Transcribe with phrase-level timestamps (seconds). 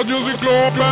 [0.00, 0.84] Radiocyklopen!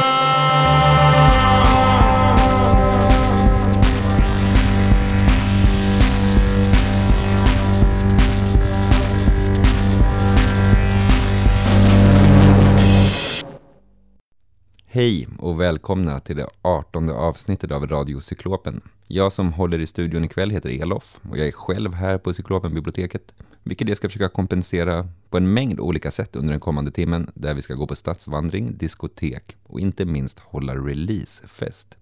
[14.86, 18.80] Hej och välkomna till det artonde avsnittet av Radiocyklopen.
[19.06, 23.34] Jag som håller i studion ikväll heter Elof och jag är själv här på Cyklopenbiblioteket,
[23.62, 27.54] vilket jag ska försöka kompensera på en mängd olika sätt under den kommande timmen, där
[27.54, 31.96] vi ska gå på stadsvandring, diskotek och inte minst hålla releasefest.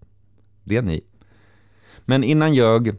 [0.64, 1.04] Det är ni.
[2.04, 2.96] Men innan jag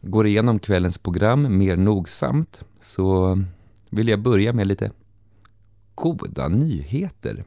[0.00, 3.38] går igenom kvällens program mer nogsamt så
[3.90, 4.90] vill jag börja med lite
[5.94, 7.44] goda nyheter.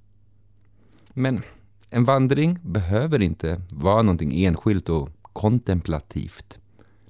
[1.14, 1.42] Men
[1.90, 6.58] en vandring behöver inte vara någonting enskilt och kontemplativt.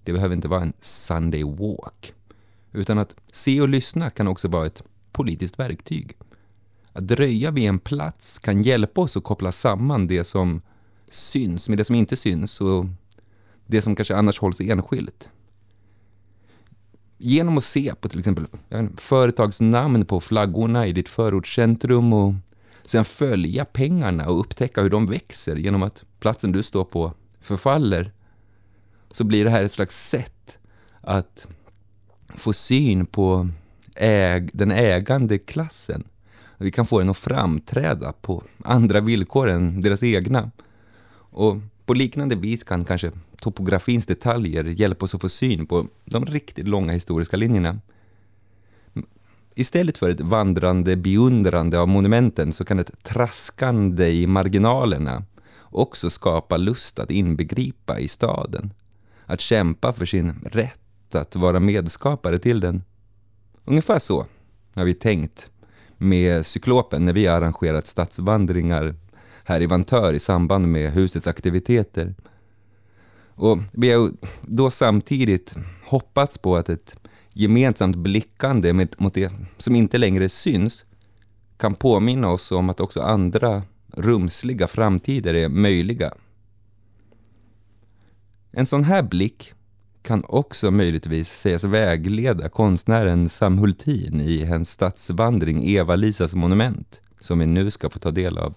[0.03, 2.13] Det behöver inte vara en Sunday walk.
[2.71, 6.17] Utan att se och lyssna kan också vara ett politiskt verktyg.
[6.93, 10.61] Att dröja vid en plats kan hjälpa oss att koppla samman det som
[11.07, 12.85] syns med det som inte syns och
[13.65, 15.29] det som kanske annars hålls enskilt
[17.21, 18.47] genom att se på till exempel
[18.97, 22.33] företagsnamn på flaggorna i ditt förortscentrum och
[22.89, 28.11] sen följa pengarna och upptäcka hur de växer genom att platsen du står på förfaller
[29.11, 30.57] så blir det här ett slags sätt
[31.01, 31.47] att
[32.35, 33.49] få syn på
[33.95, 36.03] äg den ägande klassen.
[36.57, 40.51] Vi kan få den att framträda på andra villkor än deras egna.
[41.11, 46.25] Och på liknande vis kan kanske topografins detaljer hjälpa oss att få syn på de
[46.25, 47.79] riktigt långa historiska linjerna.
[49.59, 55.23] Istället för ett vandrande beundrande av monumenten så kan ett traskande i marginalerna
[55.61, 58.73] också skapa lust att inbegripa i staden.
[59.25, 62.83] Att kämpa för sin rätt att vara medskapare till den.
[63.65, 64.25] Ungefär så
[64.75, 65.49] har vi tänkt
[65.97, 68.95] med Cyklopen när vi har arrangerat stadsvandringar
[69.43, 72.15] här i Vantör i samband med husets aktiviteter.
[73.35, 75.55] Och vi har då samtidigt
[75.85, 76.95] hoppats på att ett
[77.39, 80.85] gemensamt blickande mot det som inte längre syns
[81.57, 83.63] kan påminna oss om att också andra
[83.93, 86.13] rumsliga framtider är möjliga.
[88.51, 89.53] En sån här blick
[90.01, 97.45] kan också möjligtvis sägas vägleda konstnären Sam Hultin i hennes stadsvandring Eva-Lisas monument, som vi
[97.45, 98.55] nu ska få ta del av.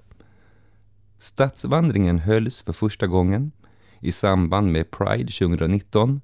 [1.19, 3.53] Stadsvandringen hölls för första gången
[4.01, 6.21] i samband med Pride 2019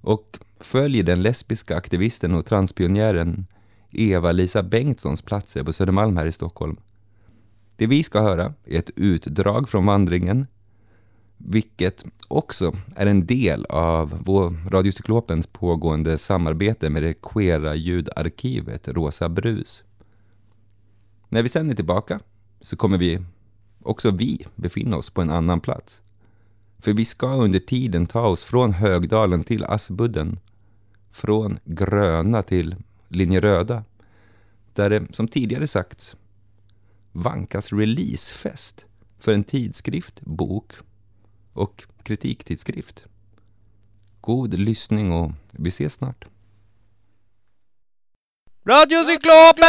[0.00, 3.46] och följer den lesbiska aktivisten och transpionjären
[3.90, 6.76] Eva-Lisa Bengtssons platser på Södermalm här i Stockholm.
[7.76, 10.46] Det vi ska höra är ett utdrag från vandringen,
[11.36, 19.28] vilket också är en del av vår Radiocyklopens pågående samarbete med det queera ljudarkivet Rosa
[19.28, 19.84] Brus.
[21.28, 22.20] När vi sen är tillbaka
[22.60, 23.20] så kommer vi
[23.82, 26.02] också vi befinna oss på en annan plats.
[26.78, 30.40] För vi ska under tiden ta oss från Högdalen till Aspudden,
[31.10, 32.76] från gröna till
[33.08, 33.84] linje röda,
[34.74, 36.16] där det som tidigare sagts
[37.12, 38.84] vankas releasefest
[39.18, 40.72] för en tidskrift, bok
[41.52, 43.04] och kritiktidskrift.
[44.20, 46.24] God lyssning och vi ses snart.
[48.66, 49.64] Radio Cyklopen!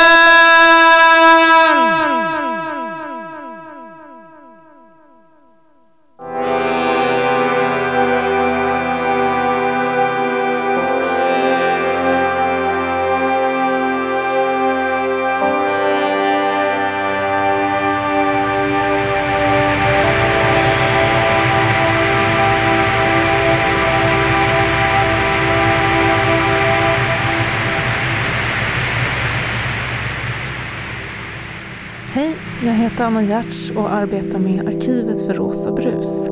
[33.09, 36.29] Sanna Giertz och arbetar med Arkivet för Rosa Brus.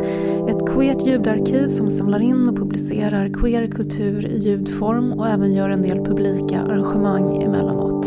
[0.49, 5.69] Ett queert ljudarkiv som samlar in och publicerar queer kultur i ljudform och även gör
[5.69, 8.05] en del publika arrangemang emellanåt.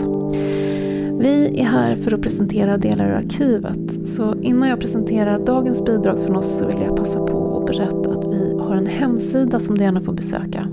[1.21, 6.21] Vi är här för att presentera delar ur arkivet, så innan jag presenterar dagens bidrag
[6.21, 9.79] från oss så vill jag passa på att berätta att vi har en hemsida som
[9.79, 10.67] du gärna får besöka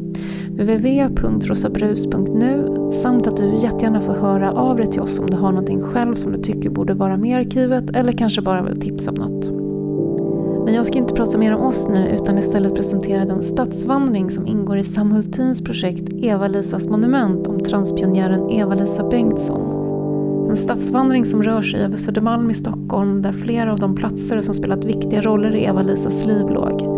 [0.57, 2.67] www.rosabrus.nu
[3.03, 6.15] samt att du jättegärna får höra av dig till oss om du har någonting själv
[6.15, 9.51] som du tycker borde vara med i arkivet eller kanske bara vill tipsa om något.
[10.65, 14.47] Men jag ska inte prata mer om oss nu utan istället presentera den stadsvandring som
[14.47, 19.61] ingår i Sam Hultins projekt Eva-Lisas monument om transpionjären Eva-Lisa Bengtsson.
[20.49, 24.55] En stadsvandring som rör sig över Södermalm i Stockholm där flera av de platser som
[24.55, 26.96] spelat viktiga roller i Eva-Lisas liv låg.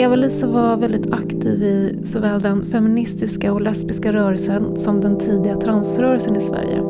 [0.00, 6.36] Eva-Lisa var väldigt aktiv i såväl den feministiska och lesbiska rörelsen som den tidiga transrörelsen
[6.36, 6.80] i Sverige.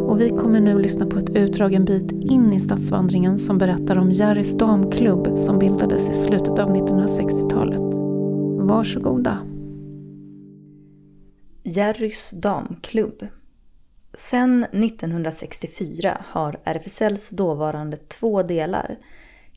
[0.00, 3.96] Och vi kommer nu lyssna på ett utdrag en bit in i stadsvandringen som berättar
[3.96, 7.94] om Jerrys damklubb som bildades i slutet av 1960-talet.
[8.68, 9.38] Varsågoda.
[11.62, 13.26] Jerrys damklubb.
[14.14, 18.98] Sedan 1964 har RFSLs dåvarande två delar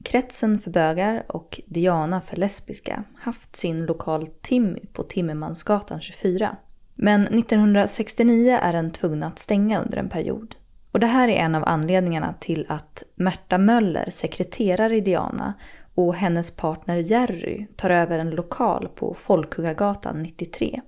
[0.07, 6.57] Kretsen för bögar och Diana för lesbiska haft sin lokal Timmy på Timmermansgatan 24.
[6.95, 10.55] Men 1969 är den tvungna att stänga under en period.
[10.91, 15.53] Och det här är en av anledningarna till att Märta Möller sekreterare i Diana
[15.95, 20.81] och hennes partner Jerry tar över en lokal på Folkungagatan 93.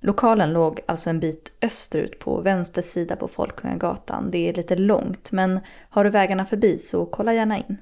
[0.00, 4.30] Lokalen låg alltså en bit österut på vänster sida på Folkungagatan.
[4.30, 5.60] Det är lite långt men
[5.90, 7.76] har du vägarna förbi så kolla gärna in.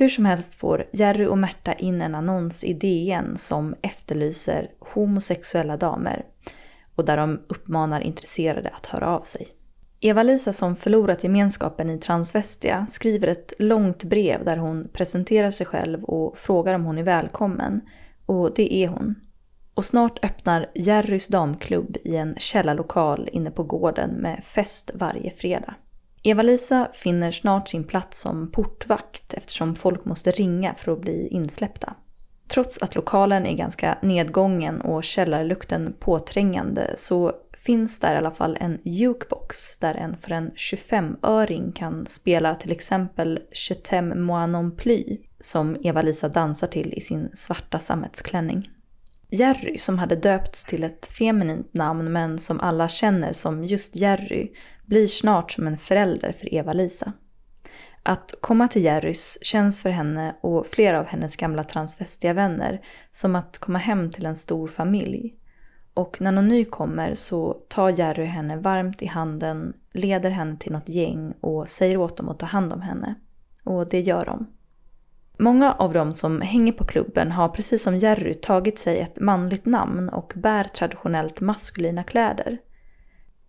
[0.00, 5.76] Hur som helst får Jerry och Märta in en annons i DN som efterlyser homosexuella
[5.76, 6.24] damer
[6.94, 9.48] och där de uppmanar intresserade att höra av sig.
[10.00, 16.04] Eva-Lisa som förlorat gemenskapen i Transvestia skriver ett långt brev där hon presenterar sig själv
[16.04, 17.80] och frågar om hon är välkommen.
[18.26, 19.14] Och det är hon.
[19.74, 25.74] Och snart öppnar Jerrys damklubb i en källarlokal inne på gården med fest varje fredag.
[26.28, 31.94] Eva-Lisa finner snart sin plats som portvakt eftersom folk måste ringa för att bli insläppta.
[32.48, 38.56] Trots att lokalen är ganska nedgången och källarlukten påträngande så finns där i alla fall
[38.60, 44.76] en jukebox där en för en 25-öring kan spela till exempel Chetem t'aime moi non
[44.76, 48.68] plus som Eva-Lisa dansar till i sin svarta sammetsklänning.
[49.30, 54.52] Jerry, som hade döpts till ett feminint namn men som alla känner som just Jerry,
[54.88, 57.12] blir snart som en förälder för Eva-Lisa.
[58.02, 62.80] Att komma till Jerrys känns för henne och flera av hennes gamla transvestiga vänner
[63.10, 65.34] som att komma hem till en stor familj.
[65.94, 70.72] Och när någon ny kommer så tar Jerry henne varmt i handen, leder henne till
[70.72, 73.14] något gäng och säger åt dem att ta hand om henne.
[73.64, 74.46] Och det gör de.
[75.38, 79.66] Många av dem som hänger på klubben har precis som Jerry tagit sig ett manligt
[79.66, 82.58] namn och bär traditionellt maskulina kläder.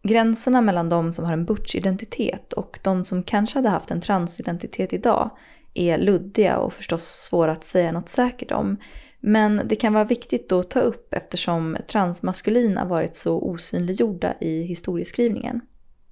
[0.04, 4.94] Gränserna mellan de som har en butch-identitet och de som kanske hade haft en transidentitet
[4.94, 5.32] idag
[5.74, 8.78] är luddiga och förstås svåra att säga något säkert om.
[9.20, 15.62] Men det kan vara viktigt att ta upp eftersom transmaskulina varit så osynliggjorda i historieskrivningen.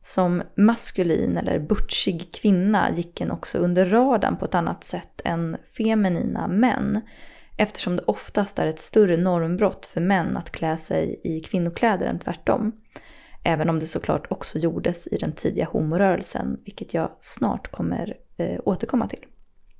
[0.01, 5.57] Som maskulin eller butchig kvinna gick en också under radarn på ett annat sätt än
[5.77, 7.01] feminina män
[7.57, 12.19] eftersom det oftast är ett större normbrott för män att klä sig i kvinnokläder än
[12.19, 12.71] tvärtom.
[13.47, 18.59] Även om det såklart också gjordes i den tidiga homorörelsen, vilket jag snart kommer eh,
[18.65, 19.25] återkomma till.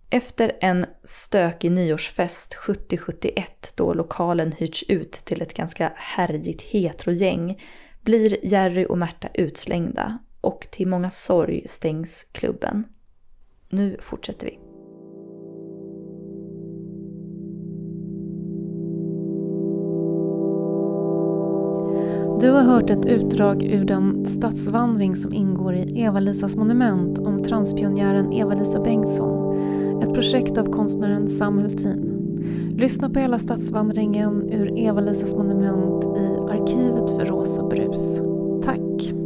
[0.10, 7.62] Efter en stökig nyårsfest 7071 då lokalen hyrts ut till ett ganska härjigt heterogäng
[8.02, 12.84] blir Jerry och Märta utslängda och till många sorg stängs klubben.
[13.70, 14.67] Nu fortsätter vi.
[22.40, 28.34] Du har hört ett utdrag ur den stadsvandring som ingår i Eva-Lisas monument om transpionjären
[28.34, 29.58] Eva-Lisa Bengtsson.
[30.02, 32.14] Ett projekt av konstnären Sam Hultin.
[32.78, 38.22] Lyssna på hela stadsvandringen ur Eva-Lisas monument i Arkivet för Rosa Brus.
[38.64, 39.17] Tack!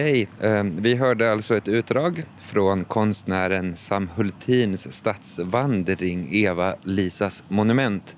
[0.00, 0.28] Hej!
[0.40, 8.16] Ehm, vi hörde alltså ett utdrag från konstnären Sam Hultins stadsvandring Eva-Lisas monument.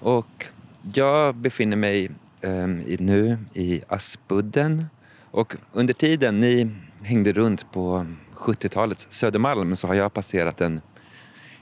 [0.00, 0.46] Och
[0.94, 4.86] jag befinner mig ehm, nu i Aspudden
[5.30, 6.70] och under tiden ni
[7.02, 10.80] hängde runt på 70-talets Södermalm så har jag passerat en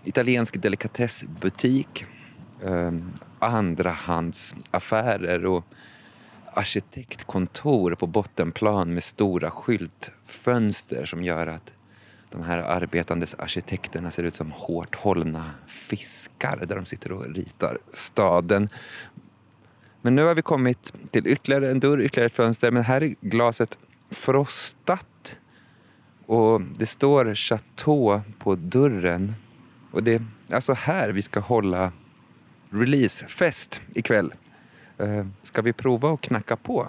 [0.04, 2.04] italiensk delikatessbutik,
[2.64, 5.64] ehm, andrahandsaffärer och
[6.54, 11.72] arkitektkontor på bottenplan med stora skyltfönster som gör att
[12.30, 17.78] de här arbetandes arkitekterna ser ut som hårt hållna fiskar där de sitter och ritar
[17.92, 18.68] staden.
[20.02, 22.70] Men nu har vi kommit till ytterligare en dörr, ytterligare ett fönster.
[22.70, 23.78] Men här är glaset
[24.10, 25.36] frostat
[26.26, 29.34] och det står Chateau på dörren.
[29.90, 31.92] Och det är alltså här vi ska hålla
[32.70, 34.34] releasefest ikväll.
[34.98, 36.88] Eh, Ska vi prova att knacka på?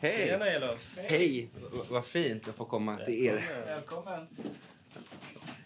[0.00, 0.26] Hej!
[0.28, 0.78] Tjena Elof!
[0.96, 1.48] Hej!
[1.90, 3.62] Vad fint att få komma till er.
[3.66, 4.26] Välkommen!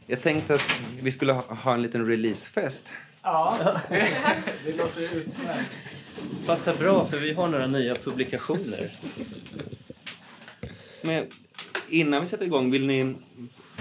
[0.06, 2.88] Jag tänkte att vi skulle ha ha en liten releasefest.
[3.22, 3.56] Ja,
[4.64, 5.86] det låter utmärkt.
[6.46, 8.90] Passar bra för vi har några nya publikationer.
[11.02, 11.26] Men
[11.88, 13.14] innan vi sätter igång, vill ni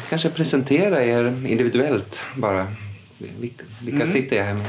[0.10, 2.76] kanske presentera er individuellt bara?
[3.18, 4.66] Vilka, vilka sitter jag här med?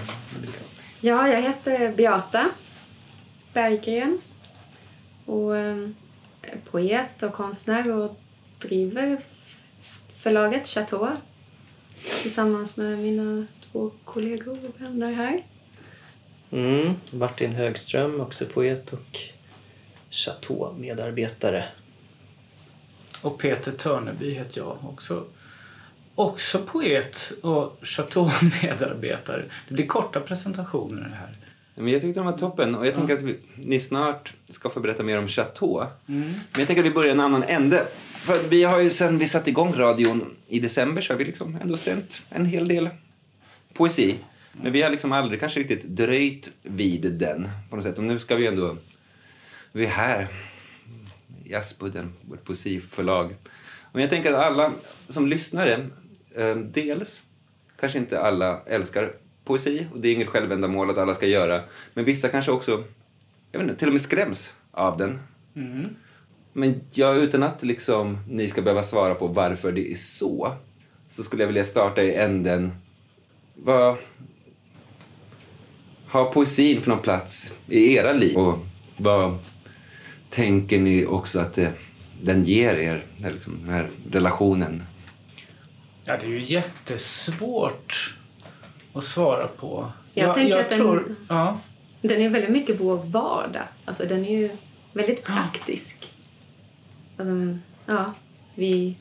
[1.01, 2.51] Ja, jag heter Beata
[3.53, 4.21] Berggren
[5.27, 5.89] och eh,
[6.43, 8.21] är poet och konstnär och
[8.59, 9.21] driver
[10.21, 11.09] förlaget Chateau
[12.23, 15.41] tillsammans med mina två kollegor och vänner här.
[16.51, 16.95] Mm.
[17.13, 19.19] Martin Högström, också poet och
[20.11, 21.65] Chateau-medarbetare.
[23.23, 25.25] Och Peter Törneby heter jag också.
[26.15, 29.43] Också poet och Chateau-medarbetare.
[29.69, 31.31] Det blir korta presentationer det här.
[31.75, 34.81] Men jag tyckte de var toppen och jag tänker att vi, ni snart ska få
[34.81, 35.87] berätta mer om Chateau.
[36.07, 37.87] Men jag tänker att vi börjar en annan ände.
[38.13, 41.59] För vi har ju sen vi satte igång radion i december så har vi liksom
[41.63, 42.89] ändå sänt en hel del
[43.75, 44.17] poesi.
[44.53, 47.99] Men vi har liksom aldrig kanske riktigt dröjt vid den på något sätt.
[47.99, 48.77] Och nu ska vi ändå...
[49.73, 50.29] Vi är här
[51.51, 53.37] i Aspudden, vårt poesiförlag.
[53.93, 54.73] Och jag tänker att alla
[55.09, 55.87] som lyssnare,
[56.35, 57.23] eh, dels
[57.81, 59.13] kanske inte alla älskar
[59.45, 61.63] poesi och det är inget självändamål att alla ska göra.
[61.95, 62.85] Men vissa kanske också,
[63.53, 65.19] jag vet inte, till och med skräms av den.
[66.53, 70.53] Men jag, utan att liksom, ni ska behöva svara på varför det är så,
[71.09, 72.73] så skulle jag vilja starta i änden.
[73.55, 73.97] Vad
[76.07, 78.37] har poesin för någon plats i era liv?
[78.37, 78.59] Och
[78.97, 79.39] vad
[80.31, 81.73] tänker ni också att det,
[82.23, 84.83] den ger er, den här liksom, den här relationen?
[86.05, 88.17] Ja, det är ju jättesvårt
[88.93, 89.93] att svara på.
[90.15, 91.61] Jag tänker att den- tror, ja,
[92.03, 93.65] Den är väldigt mycket vår vardag.
[93.85, 94.51] Alltså, den är ju
[94.93, 96.13] väldigt praktisk.
[97.17, 97.33] Alltså,
[97.87, 98.15] ja,
[98.55, 98.97] vi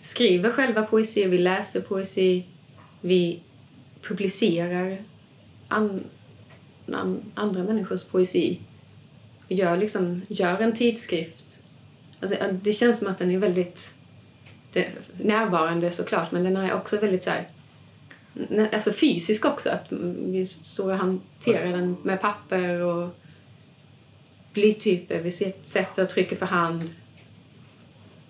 [0.00, 2.44] skriver själva poesi, vi läser poesi,
[3.00, 3.40] vi
[4.02, 4.98] publicerar
[5.68, 6.04] an,
[6.92, 8.60] an, andra människors poesi.
[9.48, 11.60] Gör, liksom, gör en tidskrift.
[12.20, 13.90] Alltså, ja, det känns som att den är väldigt
[14.72, 14.88] det,
[15.22, 17.48] närvarande såklart, men den är också väldigt så här,
[18.72, 19.70] alltså fysisk också.
[19.70, 23.10] Att vi står och hanterar den med papper och
[24.52, 25.20] blytyper.
[25.20, 25.30] Vi
[25.62, 26.90] sätter och trycker för hand.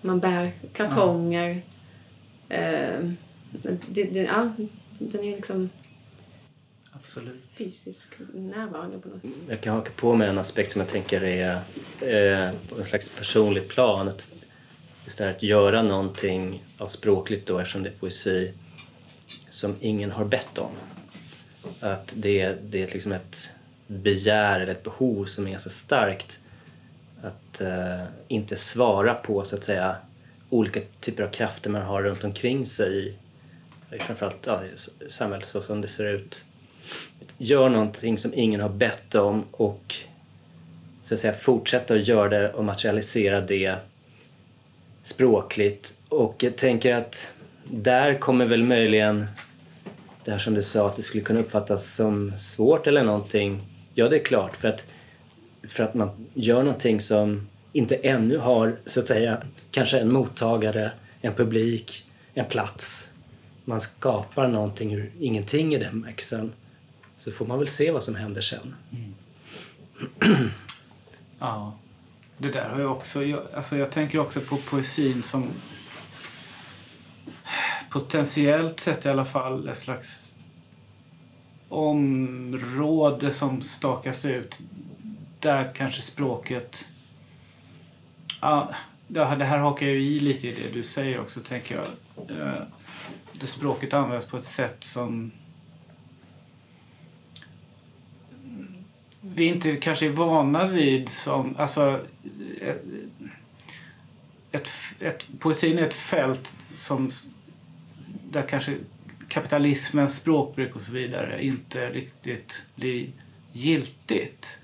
[0.01, 1.61] Man bär kartonger.
[2.49, 3.11] Eh,
[3.87, 4.53] det, det, ja,
[4.99, 5.69] den är liksom
[6.99, 7.43] absolut.
[7.53, 9.31] fysisk närvarande på något sätt.
[9.49, 11.55] Jag kan haka på med en aspekt som jag tänker är
[12.01, 14.07] eh, på en slags personligt plan.
[14.07, 14.27] Att
[15.05, 18.53] just det här att göra någonting av språkligt då eftersom det är poesi
[19.49, 20.71] som ingen har bett om.
[21.79, 23.49] Att det, det är liksom ett
[23.87, 26.39] begär eller ett behov som är ganska starkt.
[27.21, 29.95] Att eh, inte svara på så att säga
[30.49, 33.15] olika typer av krafter man har runt omkring sig i
[33.91, 34.61] i framförallt ja,
[35.09, 36.45] samhället så som det ser ut
[37.37, 39.95] gör någonting som ingen har bett om och
[41.01, 43.75] så att säga fortsätta att göra det och materialisera det
[45.03, 45.93] språkligt.
[46.09, 47.33] Och jag tänker att
[47.71, 49.25] där kommer väl möjligen
[50.25, 53.61] det här som du sa att det skulle kunna uppfattas som svårt eller någonting.
[53.93, 54.85] Ja, det är klart för att,
[55.67, 59.41] för att man gör någonting som inte ännu har så att säga
[59.71, 60.91] kanske en mottagare,
[61.21, 63.09] en publik, en plats.
[63.65, 66.53] Man skapar någonting ur ingenting i den bemärkelsen.
[67.25, 68.75] Så får man väl se vad som händer sen.
[68.91, 69.15] Mm.
[71.39, 71.77] Ja.
[72.37, 73.23] Det där har jag också...
[73.23, 75.49] Jag, alltså jag tänker också på poesin som
[77.89, 80.35] potentiellt sett i alla fall ett slags
[81.69, 84.59] område som stakas ut
[85.39, 86.85] där kanske språket...
[88.41, 88.75] Ja,
[89.07, 91.85] det här hakar ju i lite i det du säger också, tänker jag.
[92.37, 92.63] Eh,
[93.31, 95.31] det språket används på ett sätt som
[99.33, 101.55] vi inte kanske är vana vid som...
[101.57, 101.99] Alltså,
[102.61, 102.83] ett,
[104.51, 107.11] ett, ett, poesin är ett fält som
[108.31, 108.77] där kanske
[109.27, 113.09] kapitalismens språkbruk och så vidare inte riktigt blir
[113.51, 114.59] giltigt.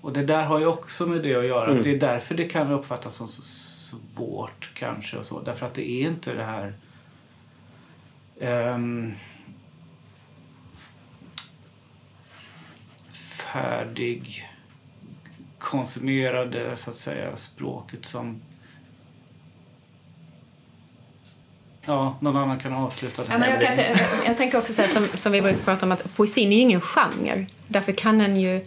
[0.00, 1.70] Och det där har ju också med det att göra.
[1.70, 1.82] Mm.
[1.82, 5.40] Det är därför det kan uppfattas som så svårt kanske och så.
[5.40, 6.74] Därför att det är inte det här
[8.40, 9.14] ehm,
[13.54, 14.48] färdig
[15.58, 18.40] konsumerade så att säga språket som
[21.86, 23.28] Ja, någon annan kan avsluta det.
[23.32, 23.84] Ja, men jag, kan,
[24.26, 26.62] jag tänker också så här, som, som vi brukar prata om att poesin är ju
[26.62, 27.46] ingen genre.
[27.68, 28.60] Därför kan den ju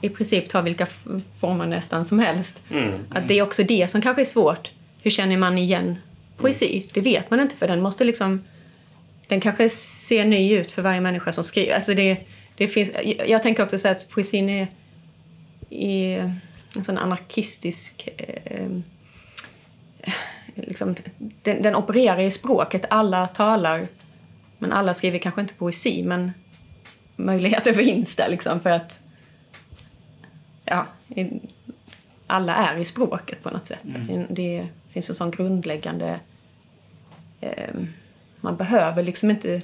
[0.00, 0.86] i princip ta vilka
[1.40, 2.62] former nästan som helst.
[2.70, 2.92] Mm.
[3.10, 4.70] Att det är också det som kanske är svårt.
[5.02, 5.96] Hur känner man igen
[6.36, 6.86] poesi?
[6.94, 8.44] Det vet man inte för den måste liksom...
[9.28, 11.74] Den kanske ser ny ut för varje människa som skriver.
[11.74, 12.18] Alltså det,
[12.56, 12.90] det finns,
[13.26, 14.68] jag, tänker också så här att poesin är,
[15.70, 16.40] är
[16.76, 18.08] en sån anarkistisk...
[18.16, 18.68] Eh,
[20.54, 20.94] liksom,
[21.42, 22.84] den, den opererar i språket.
[22.90, 23.88] Alla talar,
[24.58, 26.02] men alla skriver kanske inte poesi.
[26.02, 26.32] Men
[27.16, 29.00] möjligheter finns där liksom för att
[30.64, 30.86] ja,
[32.26, 33.84] alla är i språket på något sätt.
[33.94, 36.20] Att det, det finns en sån grundläggande...
[37.40, 37.74] Eh,
[38.40, 39.62] man behöver liksom inte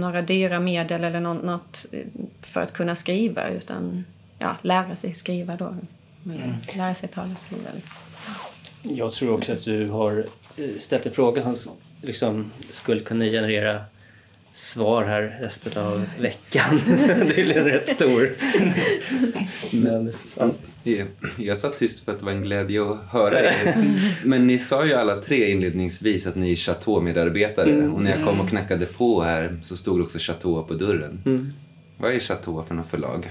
[0.00, 2.00] några dyra medel eller nå- något eh,
[2.42, 4.04] för att kunna skriva utan
[4.38, 5.76] ja, lära sig skriva då.
[6.22, 6.56] möjligen.
[6.76, 7.70] Lära sig tala och skriva.
[8.82, 13.84] Jag tror också att du har eh, ställt en fråga som liksom skulle kunna generera
[14.56, 16.80] svar här resten av veckan.
[17.06, 18.34] det är rätt stor.
[19.72, 20.50] Men, ja.
[20.82, 21.06] Jag-
[21.38, 23.76] Jag satt tyst för att det var en glädje att höra er.
[24.24, 27.88] Men ni sa ju alla tre inledningsvis att ni är Chateau-medarbetare.
[27.88, 31.22] Och när jag kom och knackade på här så stod också Chateau på dörren.
[31.26, 31.52] Mm.
[31.98, 33.30] Vad är Chateau för något förlag?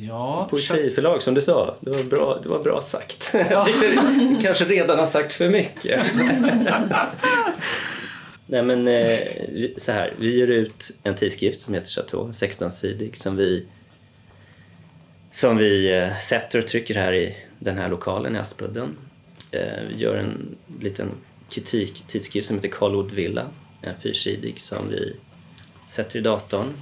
[0.00, 3.34] Ja, Poesiförlag som du sa, det var bra, det var bra sagt.
[3.50, 6.02] Jag tyckte du kanske redan har sagt för mycket.
[8.50, 9.18] Nej men eh,
[9.76, 13.66] så här, vi ger ut en tidskrift som heter Chateau, 16-sidig som vi
[15.30, 18.96] som vi eh, sätter och trycker här i den här lokalen i Aspudden.
[19.52, 21.10] Eh, vi gör en liten
[21.50, 23.46] kritiktidskrift som heter Karlwood Villa,
[23.82, 25.16] en fyrsidig som vi
[25.86, 26.72] sätter i datorn.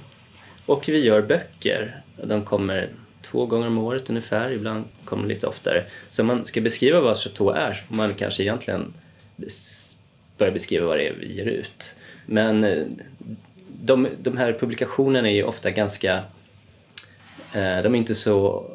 [0.65, 2.01] Och vi gör böcker.
[2.23, 2.89] De kommer
[3.21, 5.83] två gånger om året ungefär, ibland kommer de lite oftare.
[6.09, 8.93] Så om man ska beskriva vad Chateau är så får man kanske egentligen
[10.37, 11.95] börja beskriva vad det är vi ger ut.
[12.25, 12.85] Men eh,
[13.81, 16.13] de, de här publikationerna är ju ofta ganska...
[17.53, 18.65] Eh, de är inte så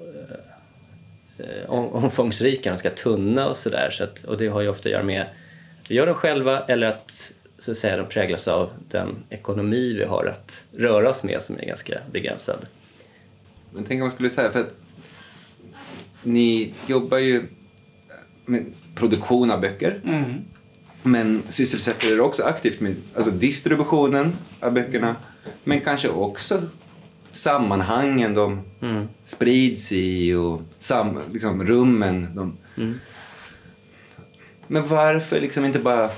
[1.39, 3.89] eh, om- omfångsrika, ganska tunna och sådär.
[3.93, 6.65] Så att, och det har ju ofta att göra med att vi gör dem själva
[6.65, 11.25] eller att, så att säga, de präglas av den ekonomi vi har att röra oss
[11.25, 12.67] med som är ganska begränsad.
[13.71, 14.75] Men tänk om man skulle säga, för att
[16.23, 17.47] ni jobbar ju
[18.47, 20.01] med produktion av böcker.
[20.05, 20.35] Mm.
[21.03, 25.17] Men sysselsätter er också aktivt med alltså distributionen av böckerna.
[25.65, 26.63] Men kanske också
[27.33, 29.09] sammanhangen de Mm.
[29.25, 32.29] sprids i och sam, liksom, rummen.
[32.35, 32.57] De...
[32.77, 33.01] Mm.
[34.67, 36.11] Men varför liksom inte bara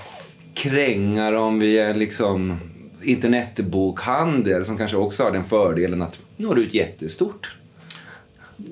[0.54, 2.58] kränga dem via liksom
[3.02, 7.56] internetbokhandel som kanske också har den fördelen att nå ut jättestort.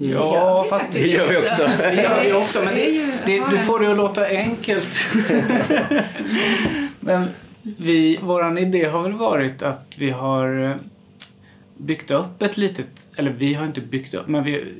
[0.00, 1.68] Ja, fast Det gör vi också.
[1.78, 2.62] det gör vi också.
[2.64, 4.88] Men Det det, du får det att låta enkelt.
[7.00, 7.28] men
[7.62, 10.76] vi, våran idé har väl varit att vi har eh,
[11.76, 14.74] byggt upp ett litet, eller vi har inte byggt upp, men vi,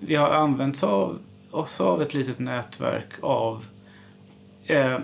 [0.00, 1.18] vi har använt av,
[1.50, 3.64] oss av ett litet nätverk av
[4.66, 4.98] eh,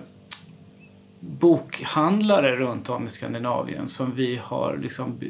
[1.21, 5.21] bokhandlare runt om i Skandinavien som vi har liksom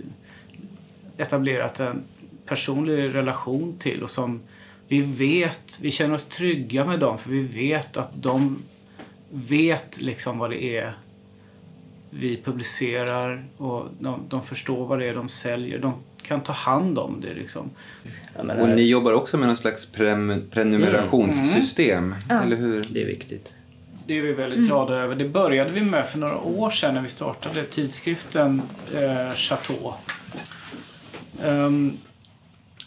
[1.17, 2.03] etablerat en
[2.47, 4.41] personlig relation till och som
[4.89, 8.59] vi vet, vi känner oss trygga med dem för vi vet att de
[9.31, 10.99] vet liksom vad det är
[12.11, 15.79] vi publicerar och de, de förstår vad det är de säljer.
[15.79, 17.71] De kan ta hand om det liksom.
[18.37, 19.87] Ja, men Och här- ni jobbar också med någon slags
[20.51, 22.85] prenumerationssystem, eller hur?
[22.91, 23.55] Det är viktigt.
[24.07, 25.15] Det är vi väldigt glada över.
[25.15, 28.63] Det började vi med för några år sedan när vi startade tidskriften
[28.95, 29.93] eh, Chateau.
[31.45, 31.97] Ehm,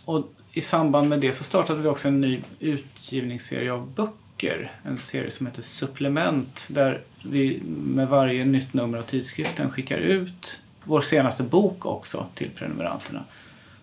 [0.10, 4.72] och I samband med det så startade vi också en ny utgivningsserie av böcker.
[4.84, 10.62] En serie som heter Supplement där vi med varje nytt nummer av tidskriften skickar ut
[10.84, 13.24] vår senaste bok också till prenumeranterna.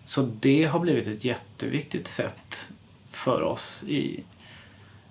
[0.05, 2.71] Så det har blivit ett jätteviktigt sätt
[3.11, 4.23] för oss i,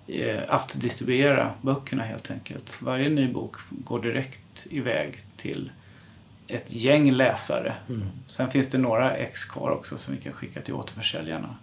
[0.07, 2.81] eh, att distribuera böckerna helt enkelt.
[2.81, 5.71] Varje ny bok går direkt iväg till
[6.47, 7.75] ett gäng läsare.
[8.27, 11.55] Sen finns det några ex kvar också som vi kan skicka till återförsäljarna.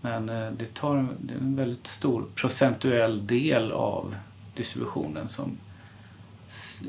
[0.00, 4.16] Men eh, det tar en, det är en väldigt stor procentuell del av
[4.56, 5.56] distributionen som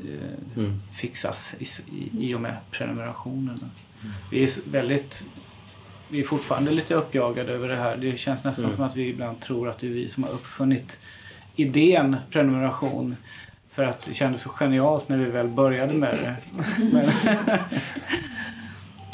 [0.04, 0.80] eh, Mm.
[0.96, 3.70] fixas i, s- i, i och med prenumerationerna.
[4.30, 5.28] Vi är väldigt
[6.12, 7.96] vi är fortfarande lite uppjagade över det här.
[7.96, 8.76] Det känns nästan Mm.
[8.76, 11.00] som att vi ibland tror att det är vi som har uppfunnit
[11.56, 13.16] idén prenumeration.
[13.70, 16.36] För att det kändes så genialt när vi väl började med det.
[16.92, 17.04] Men,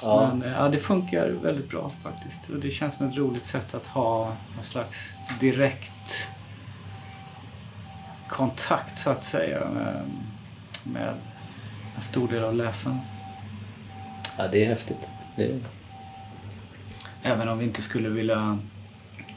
[0.03, 0.35] Ja.
[0.35, 2.49] men eh, ja, det funkar väldigt bra faktiskt.
[2.51, 6.29] Och det känns som ett roligt sätt att ha en slags direkt
[8.29, 10.03] kontakt så att säga med,
[10.85, 11.15] med
[11.95, 13.01] en stor del av läsarna.
[14.39, 15.11] ja, det är häftigt.
[15.37, 15.61] Det är...
[17.23, 18.59] Även om vi inte skulle vilja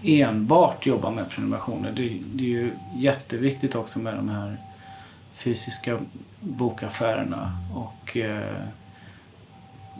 [0.03, 1.91] enbart jobba med prenumerationer.
[1.91, 4.57] Det, det är ju jätteviktigt också med de här
[5.39, 5.99] fysiska
[6.39, 7.57] bokaffärerna.
[7.73, 8.63] Och eh,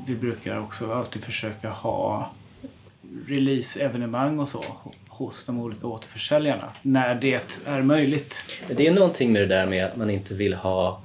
[0.07, 2.31] vi brukar också alltid försöka ha
[3.27, 4.63] release-evenemang och så
[5.07, 6.71] hos de olika återförsäljarna.
[6.81, 8.43] När det är möjligt.
[8.67, 11.03] Det är någonting med det där med att man inte vill ha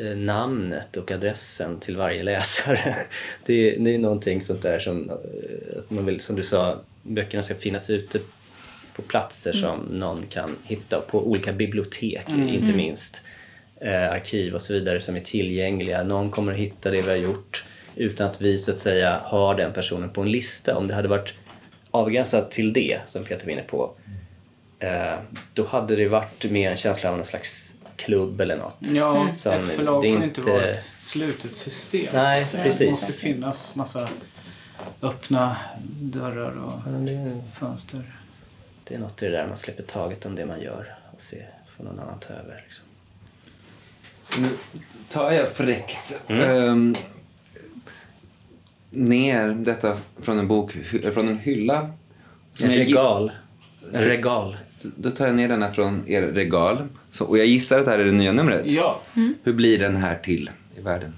[0.00, 2.96] eh, namnet och adressen till varje läsare.
[3.46, 5.16] Det är, det är någonting sånt där som, eh,
[5.88, 8.18] man vill, som du sa, böckerna ska finnas ute
[8.96, 13.22] på platser som någon kan hitta på olika bibliotek inte minst.
[13.80, 16.02] Eh, arkiv och så vidare som är tillgängliga.
[16.04, 17.64] Någon kommer att hitta det vi har gjort
[17.94, 20.76] utan att vi så att säga har den personen på en lista.
[20.76, 21.34] Om det hade varit
[21.90, 23.92] avgränsat till det som Peter var inne på
[24.78, 25.14] eh,
[25.54, 28.76] då hade det varit mer en känsla av en slags klubb eller något.
[28.80, 32.06] Ja, Som- ett förlag får inte inte- vara ett slutet system.
[32.14, 32.88] Nej, Så Det precis.
[32.88, 34.08] måste finnas massa
[35.02, 35.56] öppna
[36.00, 38.02] dörrar och Ja, det, fönster.
[38.84, 41.42] det är något i det där man släpper taget om det man gör och se,
[41.66, 42.62] får någon annan ta över.
[42.66, 42.84] Liksom.
[44.38, 44.48] Nu
[45.08, 46.68] tar jag fräckt mm.
[46.68, 46.94] um,
[48.90, 50.76] ner detta från en bok,
[51.14, 51.92] från en hylla.
[52.62, 53.32] en regal.
[53.92, 54.56] En regal.
[54.82, 56.88] Då tar jag ner denna från er regal.
[57.10, 58.70] Så, och jag gissar att det här är det nya numret.
[58.70, 59.00] Ja.
[59.16, 59.34] Mm.
[59.42, 61.14] Hur blir den här till i världen?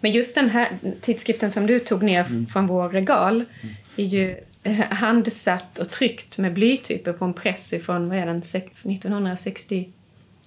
[0.00, 0.68] Men just den här
[1.00, 2.46] tidskriften som du tog ner mm.
[2.46, 3.74] från vår regal mm.
[3.96, 9.92] är ju eh, handsatt och tryckt med blytyper på en press ifrån 1960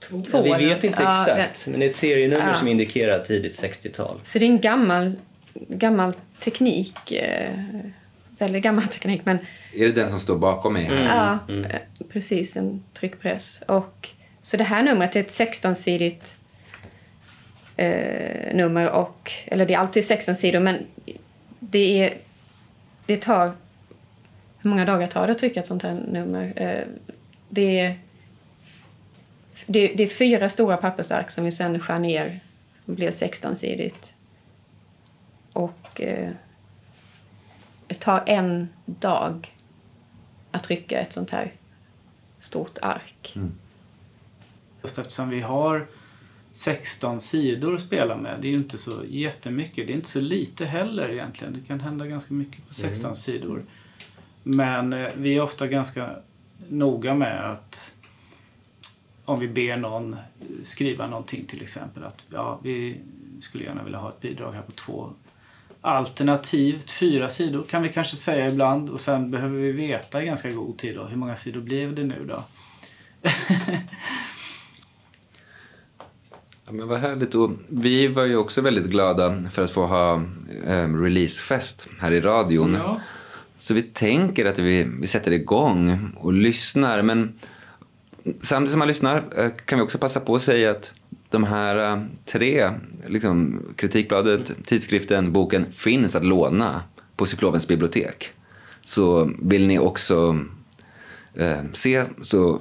[0.10, 2.54] Två, ja, vi vet inte exakt, ja, men det är ett serienummer ja.
[2.54, 4.20] som indikerar tidigt 60-tal.
[4.24, 5.16] Så det är en gammal,
[5.54, 7.12] gammal teknik.
[7.12, 7.52] Eh,
[8.40, 9.40] eller gammal teknik, men...
[9.74, 10.86] Är det den som står bakom mig?
[10.86, 11.04] Mm.
[11.04, 11.66] Ja, mm.
[11.66, 12.58] Eh, precis.
[12.58, 13.64] En tryckpress.
[13.68, 14.10] Och,
[14.42, 16.36] så det här numret är ett 16-sidigt
[17.78, 18.90] eh, nummer.
[18.90, 20.86] Och, eller det är alltid 16 sidor, men
[21.60, 22.14] det, är,
[23.06, 23.52] det tar...
[24.64, 26.54] Hur många dagar tar det att trycka ett sånt här nummer?
[26.56, 26.88] Eh,
[27.50, 27.96] det är
[29.66, 32.40] det, det är fyra stora pappersark som vi sen skär ner.
[32.86, 34.14] Det blir 16-sidigt.
[35.54, 36.32] Och eh,
[37.88, 39.56] det tar en dag
[40.52, 41.54] att trycka ett sånt här
[42.40, 43.34] stort ark.
[44.84, 45.88] just eftersom vi har
[46.52, 48.42] 16 sidor att spela med.
[48.42, 49.88] Det är ju inte så jättemycket.
[49.88, 51.54] Det är inte så lite heller egentligen.
[51.54, 53.66] Det kan hända ganska mycket på 16 sidor.
[54.44, 56.16] Men eh, vi är ofta ganska
[56.70, 57.94] noga med att
[59.26, 60.16] om vi ber någon
[60.62, 62.98] skriva någonting till exempel att ja, vi
[63.40, 65.14] skulle gärna vilja ha ett bidrag här på två
[65.82, 70.52] alternativt fyra sidor kan vi kanske säga ibland och sen behöver vi veta i ganska
[70.52, 72.44] god tid då, hur många sidor blev det nu då?
[76.66, 77.36] Ja, men vad härligt.
[77.36, 80.24] Och vi var ju också väldigt glada för att få ha
[80.68, 82.74] eh, releasefest här i radion.
[82.74, 83.02] Ja.
[83.58, 87.02] Så vi tänker att vi, vi sätter igång och lyssnar.
[87.02, 87.40] Men
[88.42, 90.92] samtidigt som man lyssnar eh, kan vi också passa på att säga att
[91.30, 92.70] de här eh, tre,
[93.08, 96.84] liksom, Kritikbladet, tidskriften, boken, finns att låna
[97.16, 98.32] på Cyklopens bibliotek.
[98.84, 100.40] Så vill ni också
[101.36, 102.60] eh, se så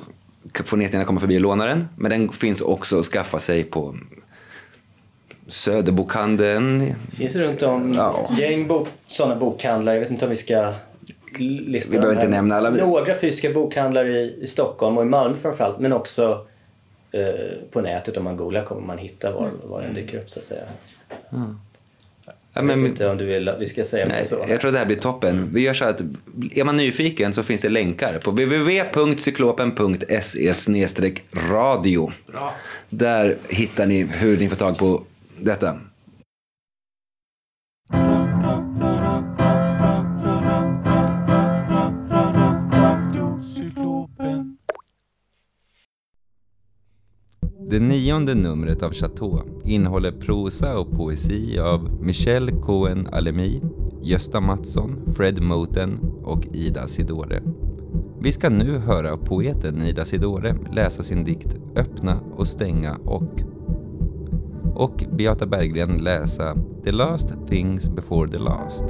[0.64, 1.88] får ni gärna komma förbi och låna den.
[1.96, 3.96] Men den finns också att skaffa sig på
[5.46, 6.94] Söderbokhandeln.
[7.16, 8.28] finns runt om Ja.
[8.32, 9.92] ett gäng bok, sådana bokhandlar.
[9.92, 10.74] Jag vet inte om vi ska
[11.40, 12.70] lista Vi behöver inte nämna alla.
[12.70, 15.78] Några fysiska bokhandlar i, i Stockholm och i Malmö framförallt.
[15.78, 16.46] Men också
[17.12, 17.22] eh,
[17.70, 20.44] på nätet om man googlar kommer man hitta var, var den dyker upp så att
[20.44, 20.62] säga.
[21.30, 21.54] Ja,
[22.54, 24.36] Jag vet inte om du vill att vi ska säga Nej, så.
[24.48, 25.48] jag tror att det här blir toppen.
[25.52, 26.00] Vi gör så att
[26.54, 31.14] är man nyfiken så finns det länkar på www.cyklopen.se
[31.50, 32.12] radio.
[32.26, 32.54] Bra.
[32.88, 35.02] Där hittar ni hur ni får tag på
[35.38, 35.78] detta.
[47.72, 53.62] Det nionde numret av Chateau innehåller prosa och poesi av Michel Cohen Alemi,
[54.02, 57.42] Gösta Mattsson, Fred Moten och Ida Sidore.
[58.20, 63.42] Vi ska nu höra poeten Ida Sidore läsa sin dikt Öppna och stänga och
[64.74, 68.84] och Beata Berggren läsa The Last Things Before the Last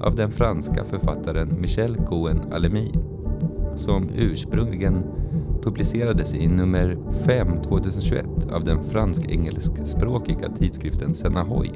[0.00, 2.92] av den franska författaren Michel Cohen Alemi
[3.74, 5.04] som ursprungligen
[5.66, 11.70] publicerades i nummer 5 2021 av den fransk-engelskspråkiga tidskriften Senahoy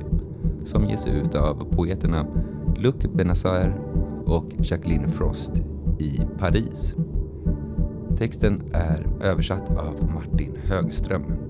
[0.64, 2.26] som ges ut av poeterna
[2.76, 3.80] Luc Benassar
[4.26, 5.52] och Jacqueline Frost
[5.98, 6.94] i Paris.
[8.18, 11.49] Texten är översatt av Martin Högström.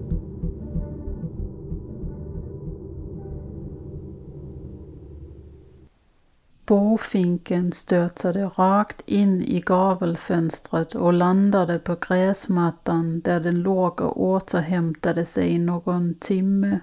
[6.71, 15.25] Bofinken störtade rakt in i gavelfönstret och landade på gräsmattan där den låg och återhämtade
[15.27, 16.81] sig någon timme.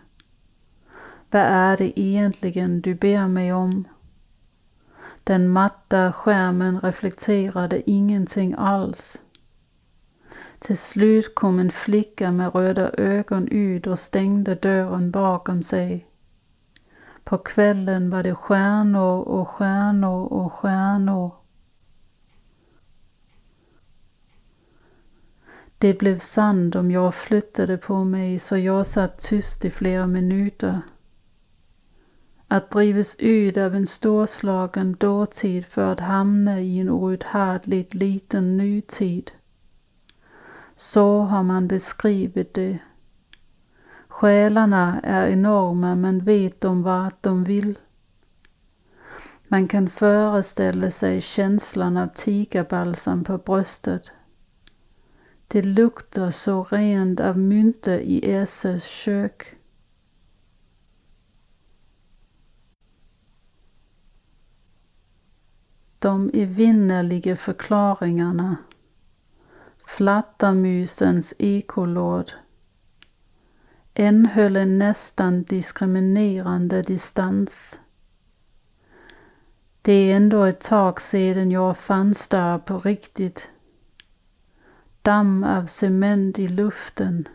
[1.32, 3.88] Vad är det egentligen du ber mig om?
[5.24, 9.22] Den matta skärmen reflekterade ingenting alls.
[10.60, 16.08] Till slut kom en flicka med röda ögon ut och stängde dörren bakom sig.
[17.28, 21.32] På kvällen var det stjärnor och stjärnor och stjärnor.
[25.78, 30.82] Det blev sand om jag flyttade på mig så jag satt tyst i flera minuter.
[32.48, 39.32] Att drivas ut av en storslagen dåtid för att hamna i en outhärdligt liten nutid.
[40.76, 42.80] Så har man beskrivit det.
[44.18, 47.80] Själarna är enorma men vet de vart de vill.
[49.48, 54.12] Man kan föreställa sig känslan av tigerbalsam på bröstet.
[55.48, 59.56] Det luktar så rent av mynta i Esses kök.
[66.00, 68.56] De evinnerliga förklaringarna.
[69.86, 72.34] Flattermusens ekolåd
[74.00, 77.82] en höll en nästan diskriminerande distans.
[79.82, 83.50] Det är ändå ett tag sedan jag fanns där på riktigt.
[85.02, 87.28] Damm av cement i luften.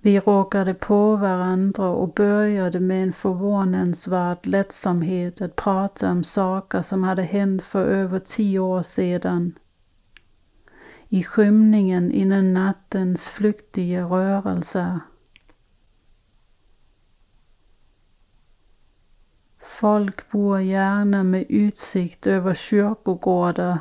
[0.00, 7.02] Vi råkade på varandra och började med en förvånansvärd lättsamhet att prata om saker som
[7.02, 9.54] hade hänt för över tio år sedan
[11.14, 15.00] i skymningen innan nattens flyktiga rörelser.
[19.62, 23.78] Folk bor gärna med utsikt över kyrkogårdar.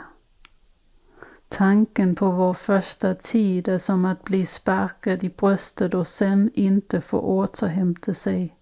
[1.47, 7.01] Tanken på vår första tid är som att bli sparkad i bröstet och sen inte
[7.01, 8.57] få återhämta sig.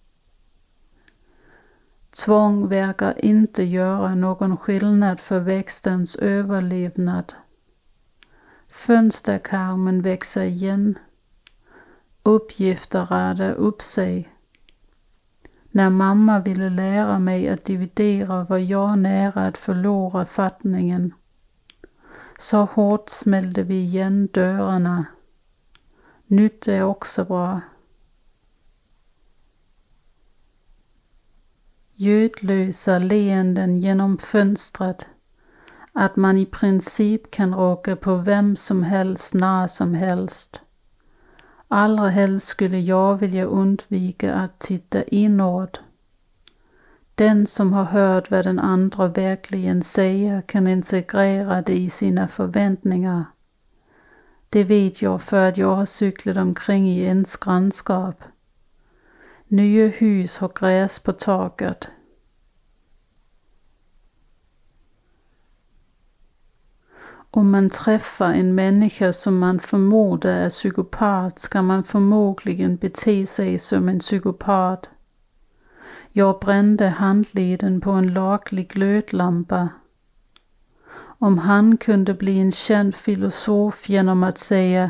[2.26, 7.34] Tvång verkar inte göra någon skillnad för växtens överlevnad.
[8.72, 10.98] Fönsterkarmen växer igen.
[12.24, 14.30] Uppgifter radar upp sig.
[15.72, 21.14] När mamma ville lära mig att dividera var jag nära att förlora fattningen.
[22.40, 25.06] Så hårt smällde vi igen dörrarna.
[26.26, 27.62] Nytt är också bra.
[31.92, 35.06] Ljudlösa leenden genom fönstret
[35.94, 40.62] att man i princip kan råka på vem som helst när som helst.
[41.68, 45.80] Allra helst skulle jag vilja undvika att titta inåt.
[47.16, 53.26] Den som har hört vad den andra verkligen säger kan integrera det i sina förväntningar.
[54.50, 58.24] Det vet jag för att jag har cyklat omkring i ens grannskap.
[59.48, 61.88] Nya hus har gräs på taket.
[67.34, 73.58] Om man träffar en människa som man förmodar är psykopat ska man förmodligen bete sig
[73.58, 74.90] som en psykopat.
[76.12, 79.70] Jag brände handleden på en laglig glödlampa.
[81.20, 84.90] Om han kunde bli en känd filosof genom att säga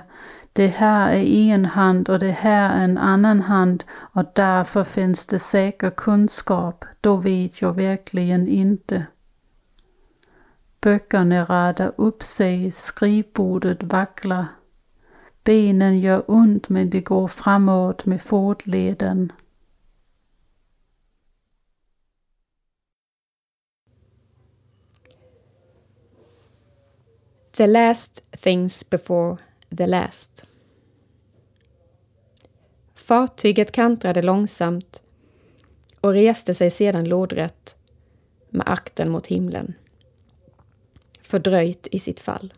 [0.54, 5.26] det här är en hand och det här är en annan hand och därför finns
[5.26, 9.06] det säker kunskap, då vet jag verkligen inte.
[10.82, 14.46] Böckerna radar upp sig, skrivbordet vacklar.
[15.44, 19.32] Benen gör ont men det går framåt med fotleden.
[27.52, 29.38] The last things before
[29.78, 30.46] the last.
[32.96, 35.04] Fartyget kantrade långsamt
[36.02, 37.76] och reste sig sedan lodrätt
[38.50, 39.74] med akten mot himlen.
[41.32, 42.54] Fördröjt i sitt fall.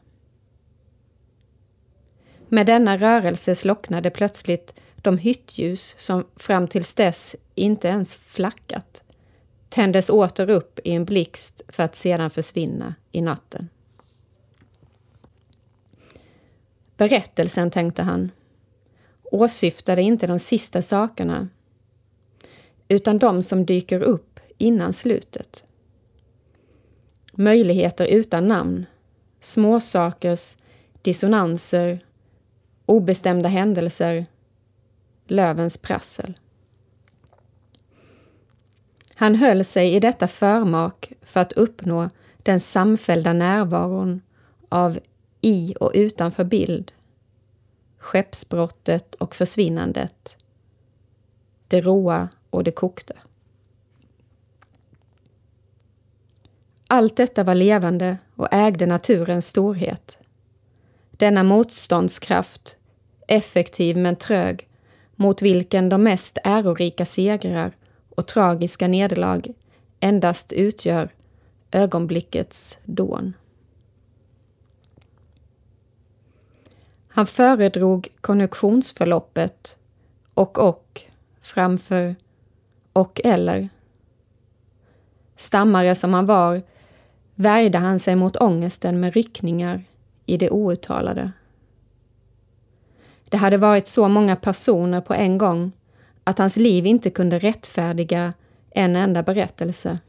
[2.49, 9.03] Med denna rörelse slocknade plötsligt de hyttljus som fram tills dess inte ens flackat,
[9.69, 13.69] tändes åter upp i en blixt för att sedan försvinna i natten.
[16.97, 18.31] Berättelsen, tänkte han,
[19.23, 21.47] åsyftade inte de sista sakerna
[22.87, 25.63] utan de som dyker upp innan slutet.
[27.35, 28.85] Möjligheter utan namn,
[29.39, 30.57] småsakers
[31.01, 32.05] dissonanser,
[32.85, 34.25] obestämda händelser,
[35.27, 36.33] lövens prassel.
[39.15, 42.09] Han höll sig i detta förmak för att uppnå
[42.43, 44.21] den samfällda närvaron
[44.69, 44.99] av
[45.41, 46.91] i och utanför bild,
[47.97, 50.37] skeppsbrottet och försvinnandet,
[51.67, 53.13] det råa och det kokta.
[56.93, 60.19] Allt detta var levande och ägde naturens storhet.
[61.11, 62.77] Denna motståndskraft,
[63.27, 64.67] effektiv men trög,
[65.15, 67.71] mot vilken de mest ärorika segrar
[68.09, 69.41] och tragiska nederlag
[69.99, 71.09] endast utgör
[71.71, 73.33] ögonblickets dån.
[77.07, 79.77] Han föredrog konjunktionsförloppet
[80.33, 81.01] och och
[81.41, 82.15] framför
[82.93, 83.69] och eller.
[85.35, 86.61] Stammare som han var
[87.35, 89.83] värjde han sig mot ångesten med ryckningar
[90.25, 91.31] i det outtalade.
[93.29, 95.71] Det hade varit så många personer på en gång
[96.23, 98.33] att hans liv inte kunde rättfärdiga
[98.69, 99.99] en enda berättelse.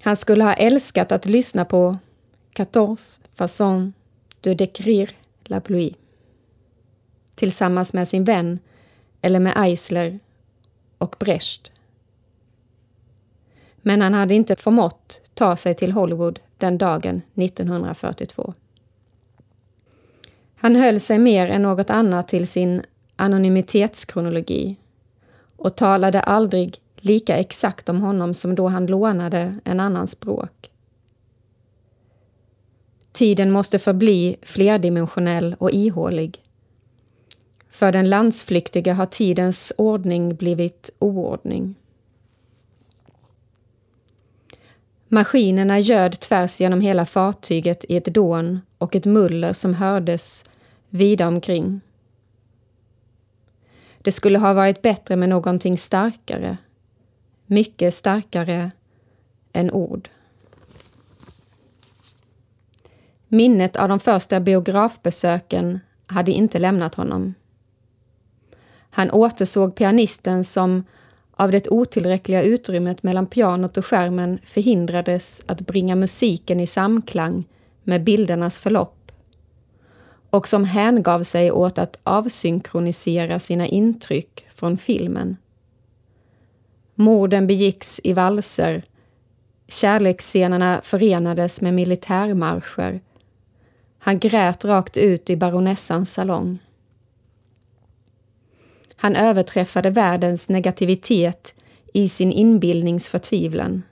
[0.00, 1.98] Han skulle ha älskat att lyssna på
[2.52, 3.92] Quatorze façons
[4.40, 5.10] de décrire
[5.44, 5.94] la pluie
[7.34, 8.58] tillsammans med sin vän
[9.22, 10.18] eller med Eisler
[10.98, 11.72] och Brecht.
[13.82, 18.54] Men han hade inte förmått ta sig till Hollywood den dagen 1942.
[20.56, 22.82] Han höll sig mer än något annat till sin
[23.16, 24.76] anonymitetskronologi
[25.56, 30.70] och talade aldrig lika exakt om honom som då han lånade en annan språk.
[33.12, 36.42] Tiden måste förbli flerdimensionell och ihålig.
[37.70, 41.74] För den landsflyktiga har tidens ordning blivit oordning.
[45.12, 50.44] Maskinerna göd tvärs genom hela fartyget i ett dån och ett muller som hördes
[50.88, 51.80] vida omkring.
[53.98, 56.56] Det skulle ha varit bättre med någonting starkare,
[57.46, 58.70] mycket starkare
[59.52, 60.08] än ord.
[63.28, 67.34] Minnet av de första biografbesöken hade inte lämnat honom.
[68.90, 70.84] Han återsåg pianisten som
[71.40, 77.44] av det otillräckliga utrymmet mellan pianot och skärmen förhindrades att bringa musiken i samklang
[77.82, 79.12] med bildernas förlopp
[80.30, 85.36] och som hängav sig åt att avsynkronisera sina intryck från filmen.
[86.94, 88.84] Morden begicks i valser,
[89.68, 93.00] kärleksscenerna förenades med militärmarscher.
[93.98, 96.58] Han grät rakt ut i baronessans salong.
[99.02, 101.54] Han överträffade världens negativitet
[101.94, 103.82] i sin inbildningsförtvivlan.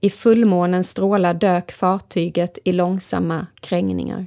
[0.00, 4.26] I fullmånens strålar dök fartyget i långsamma krängningar.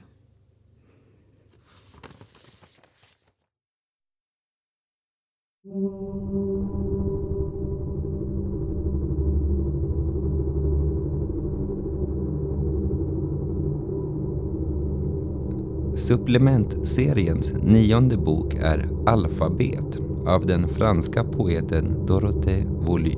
[15.95, 23.15] Supplementseriens nionde bok är Alfabet av den franska poeten Dorothée Voly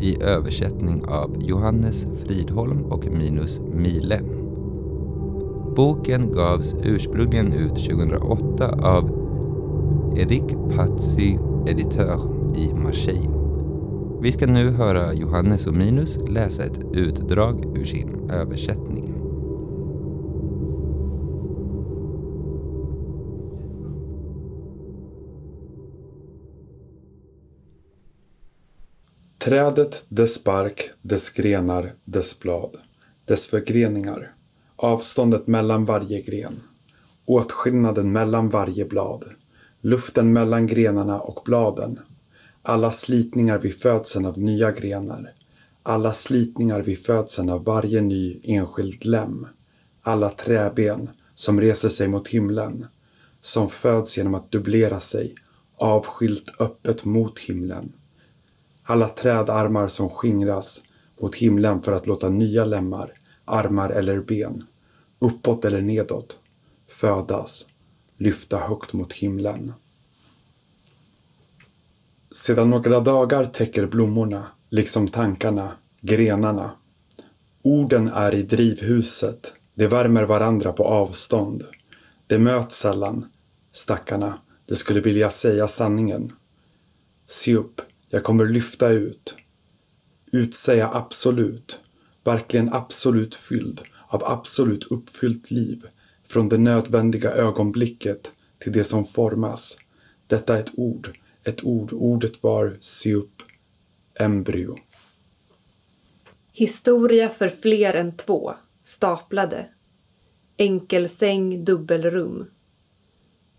[0.00, 4.20] i översättning av Johannes Fridholm och Minus Mile.
[5.76, 9.10] Boken gavs ursprungligen ut 2008 av
[10.16, 11.36] Eric Patsy
[11.66, 12.20] Editör
[12.56, 13.30] i Marseille.
[14.20, 19.15] Vi ska nu höra Johannes och Minus läsa ett utdrag ur sin översättning.
[29.46, 32.76] Trädet, dess bark, dess grenar, dess blad,
[33.24, 34.34] dess förgreningar,
[34.76, 36.60] avståndet mellan varje gren,
[37.24, 39.24] åtskillnaden mellan varje blad,
[39.80, 41.98] luften mellan grenarna och bladen,
[42.62, 45.32] alla slitningar vid födseln av nya grenar,
[45.82, 49.46] alla slitningar vid födseln av varje ny enskild lem,
[50.02, 52.86] alla träben som reser sig mot himlen,
[53.40, 55.34] som föds genom att dubblera sig,
[55.76, 57.92] avskilt öppet mot himlen.
[58.88, 60.82] Alla trädarmar som skingras
[61.20, 63.12] mot himlen för att låta nya lemmar,
[63.44, 64.66] armar eller ben,
[65.18, 66.38] uppåt eller nedåt,
[66.88, 67.66] födas,
[68.16, 69.72] lyfta högt mot himlen.
[72.30, 76.70] Sedan några dagar täcker blommorna, liksom tankarna, grenarna.
[77.62, 81.64] Orden är i drivhuset, de värmer varandra på avstånd.
[82.26, 83.26] De möts sällan,
[83.72, 86.32] stackarna, de skulle vilja säga sanningen.
[87.26, 89.36] Se upp, jag kommer lyfta ut.
[90.32, 91.80] Utsäga absolut,
[92.24, 95.86] verkligen absolut fylld av absolut uppfyllt liv.
[96.28, 99.78] Från det nödvändiga ögonblicket till det som formas.
[100.26, 103.42] Detta är ett ord, ett ord, ordet var se upp,
[104.14, 104.78] embryo.
[106.52, 108.54] Historia för fler än två,
[108.84, 109.66] staplade.
[110.56, 112.50] Enkelsäng, dubbelrum.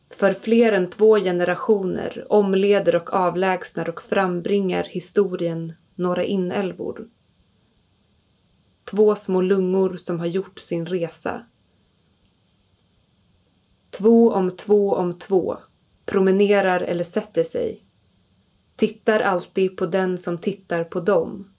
[0.10, 7.08] För fler än två generationer omleder och avlägsnar och frambringar historien några inälvor.
[8.84, 11.45] Två små lungor som har gjort sin resa.
[13.89, 15.58] Två om två om två
[16.05, 17.84] promenerar eller sätter sig.
[18.76, 21.53] Tittar alltid på den som tittar på dem.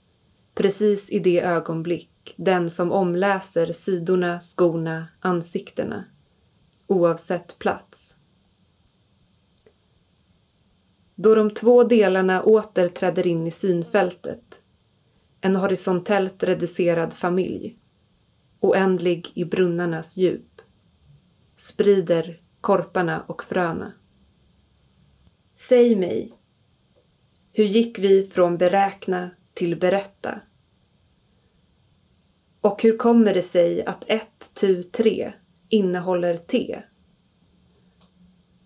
[0.53, 6.05] Precis i det ögonblick den som omläser sidorna, skorna, ansiktena.
[6.87, 8.08] Oavsett plats.
[11.21, 14.61] Då de två delarna åter träder in i synfältet.
[15.41, 17.77] En horisontellt reducerad familj.
[18.59, 20.61] Oändlig i brunnarnas djup.
[21.57, 23.93] Sprider korparna och fröna.
[25.55, 26.33] Säg mig,
[27.51, 30.41] hur gick vi från beräkna till berätta?
[32.61, 35.33] Och hur kommer det sig att ett tu tre
[35.69, 36.81] innehåller te?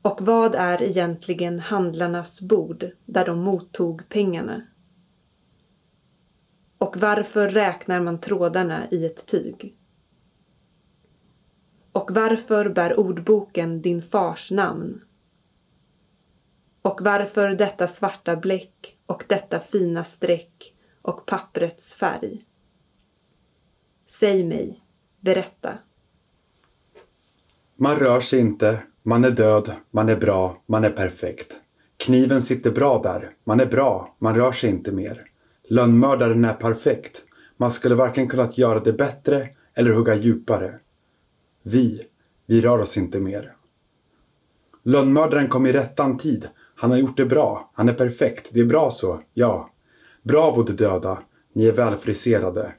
[0.04, 4.62] Och vad är egentligen handlarnas bord där de mottog pengarna?
[6.78, 9.78] Och varför räknar man trådarna i ett tyg?
[11.92, 15.02] Och varför bär ordboken din fars namn?
[16.82, 22.46] Och varför detta svarta bläck och detta fina streck och papprets färg?
[24.06, 24.84] Säg mig,
[25.20, 25.78] berätta.
[27.76, 31.54] Man rör sig inte, man är död, man är bra, man är perfekt.
[31.98, 35.24] Kniven sitter bra där, man är bra, man rör sig inte mer.
[35.70, 37.24] Lönnmördaren är perfekt.
[37.58, 40.80] Man skulle varken kunnat göra det bättre eller hugga djupare.
[41.64, 42.02] Vi,
[42.46, 43.56] vi rör oss inte mer.
[44.84, 46.48] Lönnmördaren kom i rättan tid.
[46.76, 47.72] Han har gjort det bra.
[47.74, 48.50] Han är perfekt.
[48.52, 49.22] Det är bra så.
[49.34, 49.70] Ja.
[50.24, 51.20] Bravo de döda.
[51.54, 52.74] Ni är välfriserade.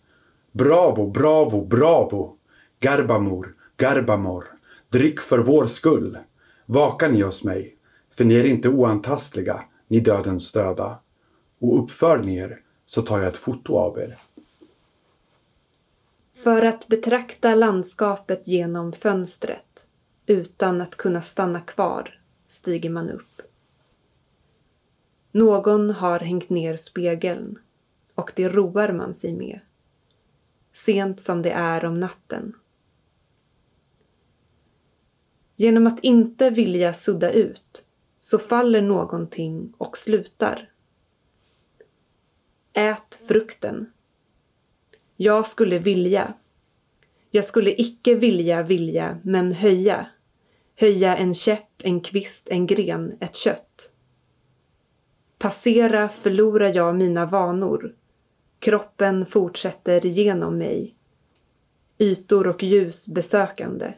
[0.52, 2.36] Bravo, bravo, bravo.
[2.80, 4.53] Garbamor, garbamor.
[4.94, 6.18] Drick för vår skull.
[6.66, 7.76] Vaka ni hos mig.
[8.10, 10.98] För ni är inte oantastliga, ni dödens döda.
[11.58, 14.18] Och uppför ni er, så tar jag ett foto av er.
[16.34, 19.86] För att betrakta landskapet genom fönstret
[20.26, 22.18] utan att kunna stanna kvar
[22.48, 23.42] stiger man upp.
[25.32, 27.58] Någon har hängt ner spegeln
[28.14, 29.60] och det roar man sig med.
[30.72, 32.54] Sent som det är om natten.
[35.56, 37.86] Genom att inte vilja sudda ut
[38.20, 40.70] så faller någonting och slutar.
[42.72, 43.92] Ät frukten.
[45.16, 46.34] Jag skulle vilja.
[47.30, 50.06] Jag skulle icke vilja vilja, men höja.
[50.76, 53.90] Höja en käpp, en kvist, en gren, ett kött.
[55.38, 57.94] Passera förlorar jag mina vanor.
[58.58, 60.94] Kroppen fortsätter genom mig.
[61.98, 63.92] Ytor och ljus besökande.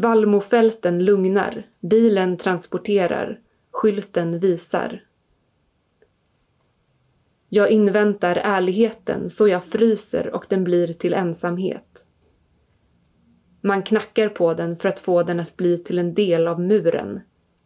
[0.00, 3.40] Vallmofälten lugnar, bilen transporterar,
[3.70, 5.04] skylten visar.
[7.48, 12.06] Jag inväntar ärligheten så jag fryser och den blir till ensamhet.
[13.60, 17.20] Man knackar på den för att få den att bli till en del av muren,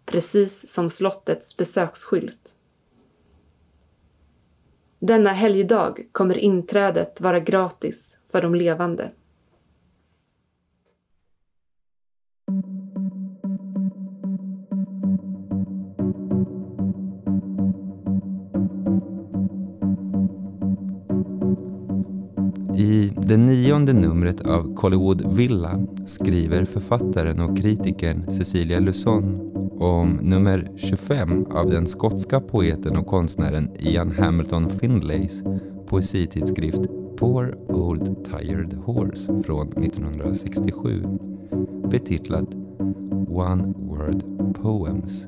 [0.07, 2.57] precis som slottets besöksskylt.
[4.99, 9.11] Denna helgdag kommer inträdet vara gratis för de levande.
[22.85, 30.70] I det nionde numret av Collywood Villa skriver författaren och kritikern Cecilia Lusson om nummer
[30.76, 35.43] 25 av den skotska poeten och konstnären Ian Hamilton Findlays
[35.87, 36.80] poesitidskrift
[37.16, 41.05] Poor Old Tired Horse från 1967
[41.91, 42.55] betitlat
[43.28, 44.24] One Word
[44.62, 45.26] Poems.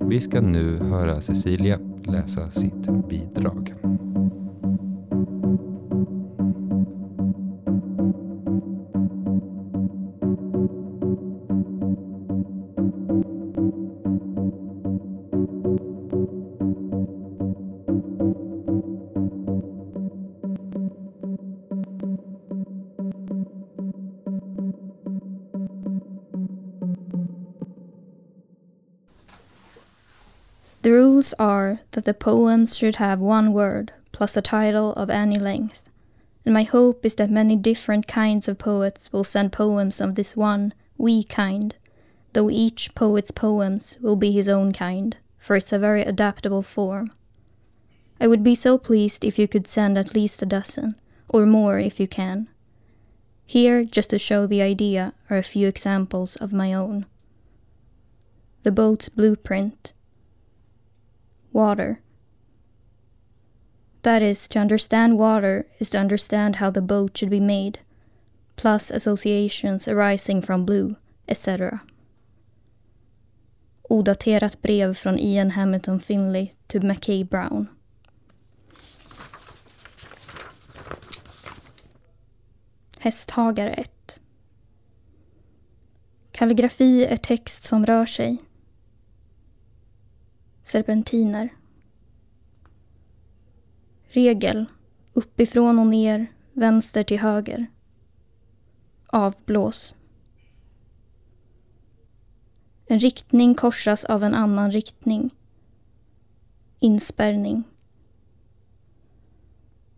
[0.00, 3.74] Vi ska nu höra Cecilia läsa sitt bidrag.
[31.12, 35.82] Rules are that the poems should have one word plus a title of any length,
[36.42, 40.34] and my hope is that many different kinds of poets will send poems of this
[40.34, 41.74] one we kind,
[42.32, 47.12] though each poet's poems will be his own kind, for it's a very adaptable form.
[48.18, 50.94] I would be so pleased if you could send at least a dozen,
[51.28, 52.48] or more if you can.
[53.44, 57.04] Here, just to show the idea, are a few examples of my own.
[58.62, 59.92] The boat's blueprint.
[61.52, 62.00] Water.
[64.02, 67.78] That is, to understand water is to understand how the boat should be made,
[68.56, 70.96] plus associations arising from blue,
[71.28, 71.82] etc.
[73.90, 77.68] Odaterat brev från Ian Hamilton Finley till Mackay Brown.
[82.98, 84.20] Hästhagare 1
[86.32, 88.38] Kalligrafi är text som rör sig.
[90.62, 91.48] Serpentiner.
[94.04, 94.64] Regel.
[95.12, 97.66] Uppifrån och ner, vänster till höger.
[99.06, 99.94] Avblås.
[102.86, 105.30] En riktning korsas av en annan riktning.
[106.78, 107.64] Inspärrning.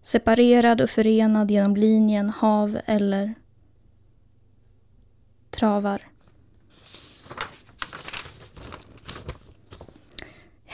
[0.02, 3.34] Separerad och förenad genom linjen hav eller
[5.50, 6.13] travar.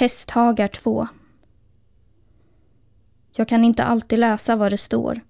[0.01, 1.09] Hästhagar 2.
[3.37, 5.21] Jag kan inte alltid läsa vad det står.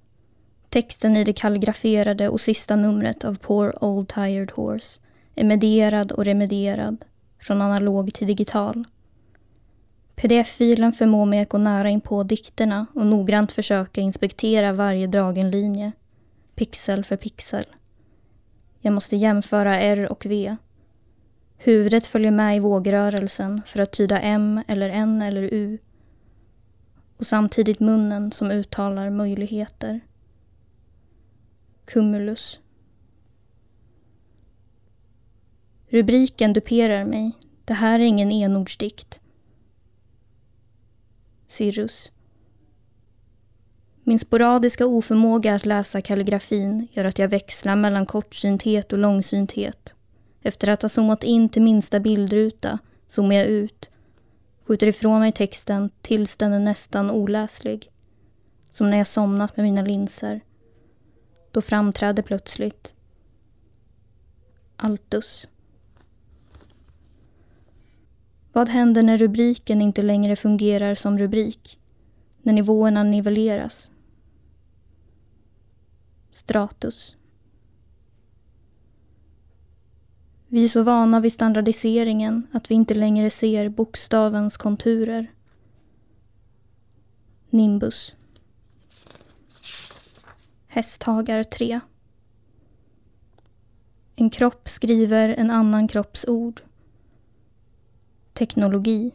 [0.69, 5.01] Texten i det kalligraferade och sista numret av Poor Old Tired Horse
[5.35, 7.05] är medierad och remedierad,
[7.41, 8.85] från analog till digital.
[10.17, 15.51] Pdf-filen förmår mig att gå nära in på dikterna och noggrant försöka inspektera varje dragen
[15.51, 15.93] linje,
[16.55, 17.65] pixel för pixel.
[18.81, 20.57] Jag måste jämföra R och V.
[21.63, 25.79] Huvudet följer med i vågrörelsen för att tyda M eller N eller U.
[27.17, 30.01] Och samtidigt munnen som uttalar möjligheter.
[31.85, 32.61] Cumulus.
[35.89, 37.33] Rubriken duperar mig.
[37.65, 39.21] Det här är ingen enordsdikt.
[41.47, 42.13] Cirrus.
[44.05, 49.95] Min sporadiska oförmåga att läsa kalligrafin gör att jag växlar mellan kortsynthet och långsynthet.
[50.43, 53.91] Efter att ha zoomat in till minsta bildruta zoomar jag ut,
[54.63, 57.91] skjuter ifrån mig texten tills den är nästan oläslig.
[58.71, 60.41] Som när jag somnat med mina linser.
[61.51, 62.95] Då framträder plötsligt
[64.77, 65.49] Altus.
[68.53, 71.79] Vad händer när rubriken inte längre fungerar som rubrik?
[72.43, 73.91] När nivåerna nivelleras?
[76.31, 77.17] Stratus.
[80.53, 85.33] Vi är så vana vid standardiseringen att vi inte längre ser bokstavens konturer.
[87.51, 88.15] Nimbus.
[90.67, 91.81] Hästhagar 3.
[94.15, 96.61] En kropp skriver en annan kropps ord.
[98.33, 99.15] Teknologi.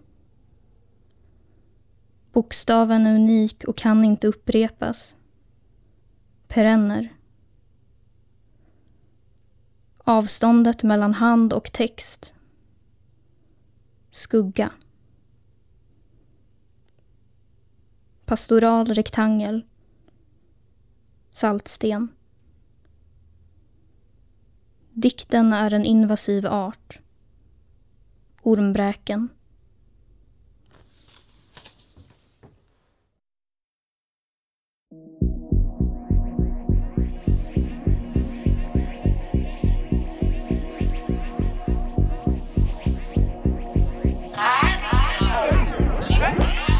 [2.32, 5.16] Bokstaven är unik och kan inte upprepas.
[6.48, 7.14] Perenner.
[10.08, 12.36] Avståndet mellan hand och text.
[14.10, 14.72] Skugga.
[18.26, 19.66] Pastoral rektangel.
[21.30, 22.08] Saltsten.
[24.94, 27.00] Dikten är en invasiv art.
[28.42, 29.30] Ormbräken.
[46.20, 46.75] Right?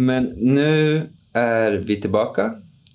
[0.00, 2.54] Men nu är vi tillbaka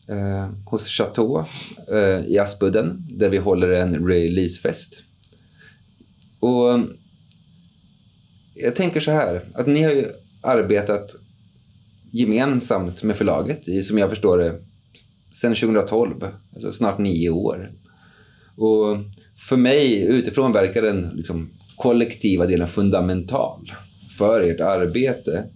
[0.10, 1.45] eh, hos Chateau
[1.91, 5.04] eh, i Aspudden där vi håller en releasefest.
[6.39, 6.80] Och
[8.56, 10.06] jag tänker så här, att ni har ju
[10.41, 11.16] arbetat
[12.12, 14.60] gemensamt med förlaget i, som jag förstår det,
[15.34, 16.14] sedan 2012,
[16.56, 17.72] alltså snart nio år.
[18.58, 18.97] Och
[19.49, 23.72] för mig utifrån verkar den liksom, kollektiva delen fundamental
[24.18, 25.49] för ert arbete.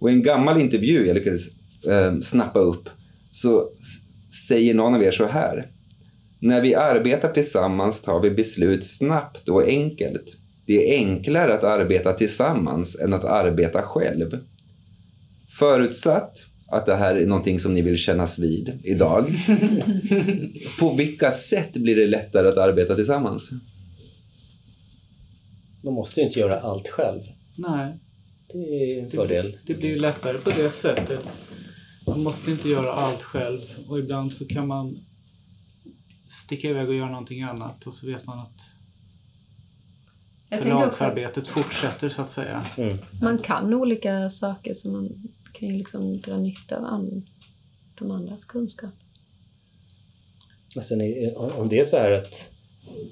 [0.00, 1.48] Och i en gammal intervju jag lyckades
[1.88, 2.88] eh, snappa upp
[3.32, 3.68] så
[4.48, 5.70] säger någon av er så här.
[6.40, 10.36] När vi arbetar tillsammans tar vi beslut snabbt och enkelt.
[10.66, 14.38] Det är enklare att arbeta tillsammans än att arbeta själv.
[15.58, 19.34] Förutsatt att det här är någonting som ni vill kännas vid idag.
[20.80, 23.50] På vilka sätt blir det lättare att arbeta tillsammans?
[25.84, 27.20] Man måste ju inte göra allt själv.
[27.56, 27.98] Nej.
[28.60, 29.46] Det är en Det fördel.
[29.46, 31.38] blir, det blir ju lättare på det sättet.
[32.06, 34.98] Man måste inte göra allt själv och ibland så kan man
[36.28, 38.60] sticka iväg och göra någonting annat och så vet man att
[40.62, 42.66] förlagsarbetet fortsätter så att säga.
[43.22, 47.26] Man kan olika saker så man kan ju liksom dra nytta av an,
[47.98, 48.94] de andras kunskap.
[50.74, 52.50] Men sen är, om det är så här att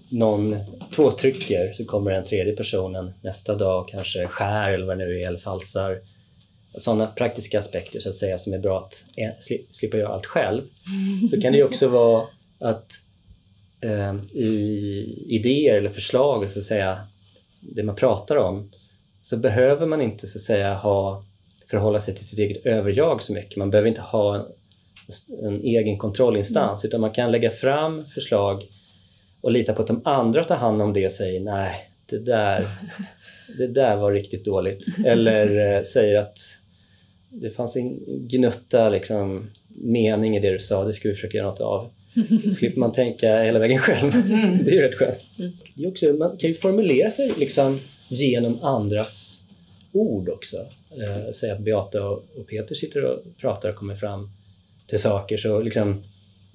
[0.09, 0.57] någon,
[0.95, 5.05] två trycker så kommer den tredje personen nästa dag och kanske skär eller vad det
[5.05, 6.01] nu är, eller falsar.
[6.77, 9.05] Sådana praktiska aspekter så att säga som är bra att
[9.41, 10.63] sli, slippa göra allt själv.
[11.31, 12.27] Så kan det ju också vara
[12.59, 12.93] att
[13.81, 16.99] eh, i idéer eller förslag, så att säga,
[17.61, 18.71] det man pratar om,
[19.23, 21.25] så behöver man inte så att säga ha,
[21.71, 23.57] förhålla sig till sitt eget överjag så mycket.
[23.57, 24.45] Man behöver inte ha en,
[25.47, 28.65] en egen kontrollinstans utan man kan lägga fram förslag
[29.45, 32.67] och lita på att de andra tar hand om det och säger nej, det där,
[33.59, 34.87] det där var riktigt dåligt.
[35.07, 36.39] Eller eh, säger att
[37.29, 41.47] det fanns en gnutta liksom, mening i det du sa, det ska vi försöka göra
[41.47, 41.91] något av.
[42.53, 44.13] slipper man tänka hela vägen själv.
[44.65, 45.31] det är ju rätt skönt.
[45.75, 49.43] Det är också, man kan ju formulera sig liksom genom andras
[49.93, 50.57] ord också.
[50.91, 54.31] Eh, säg att Beata och Peter sitter och pratar och kommer fram
[54.87, 55.37] till saker.
[55.37, 56.03] Så liksom,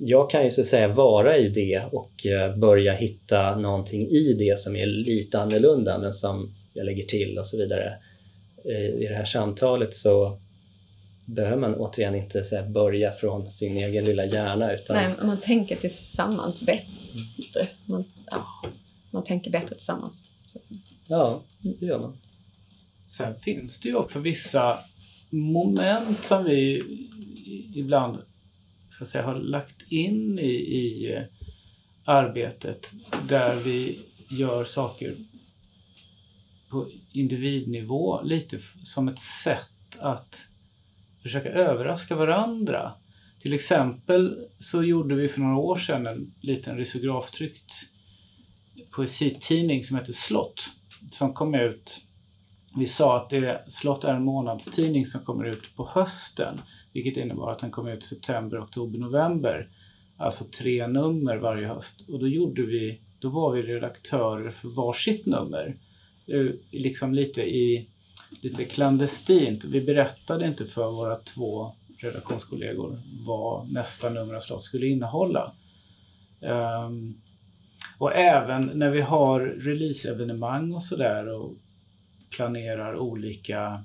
[0.01, 4.33] jag kan ju så att säga vara i det och eh, börja hitta någonting i
[4.33, 7.93] det som är lite annorlunda men som jag lägger till och så vidare.
[8.65, 10.39] Eh, I det här samtalet så
[11.25, 15.39] behöver man återigen inte så här, börja från sin egen lilla hjärna utan Nej, man
[15.39, 17.67] tänker tillsammans bättre.
[17.85, 18.45] Man, ja,
[19.11, 20.23] man tänker bättre tillsammans.
[21.07, 22.17] Ja, det gör man.
[23.09, 24.79] Sen finns det ju också vissa
[25.29, 26.83] moment som vi
[27.75, 28.17] ibland
[28.99, 31.23] ska säga, har lagt in i, i eh,
[32.05, 32.93] arbetet
[33.27, 35.15] där vi gör saker
[36.69, 40.47] på individnivå lite som ett sätt att
[41.23, 42.91] försöka överraska varandra.
[43.41, 47.73] Till exempel så gjorde vi för några år sedan en liten risograftryckt
[48.91, 50.69] poesitidning som heter Slott
[51.11, 52.09] som kom ut
[52.75, 56.61] vi sa att det, Slott är en månadstidning som kommer ut på hösten,
[56.93, 59.69] vilket innebar att den kom ut i september, oktober, november.
[60.17, 62.09] Alltså tre nummer varje höst.
[62.09, 65.77] Och då gjorde vi, då var vi redaktörer för varsitt nummer.
[66.71, 67.89] Liksom lite i,
[68.41, 69.63] lite klandestint.
[69.63, 75.53] Vi berättade inte för våra två redaktionskollegor vad nästa nummer av Slott skulle innehålla.
[76.41, 77.21] Um,
[77.97, 81.55] och även när vi har releaseevenemang och sådär och
[82.29, 83.83] planerar olika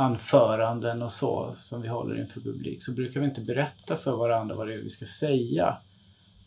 [0.00, 4.54] anföranden och så som vi håller inför publik så brukar vi inte berätta för varandra
[4.54, 5.78] vad det är vi ska säga.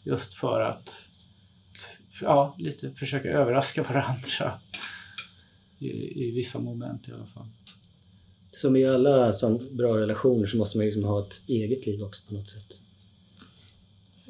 [0.03, 1.09] Just för att
[2.21, 4.59] ja, lite försöka överraska varandra
[5.79, 5.87] i,
[6.27, 7.47] i vissa moment i alla fall.
[8.51, 12.27] Som i alla sån bra relationer så måste man liksom ha ett eget liv också
[12.27, 12.79] på något sätt.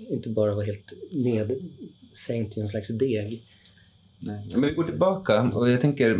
[0.09, 3.43] Inte bara vara helt nedsänkt i en slags deg.
[4.25, 4.49] Nej.
[4.51, 6.19] Men vi går tillbaka och jag tänker,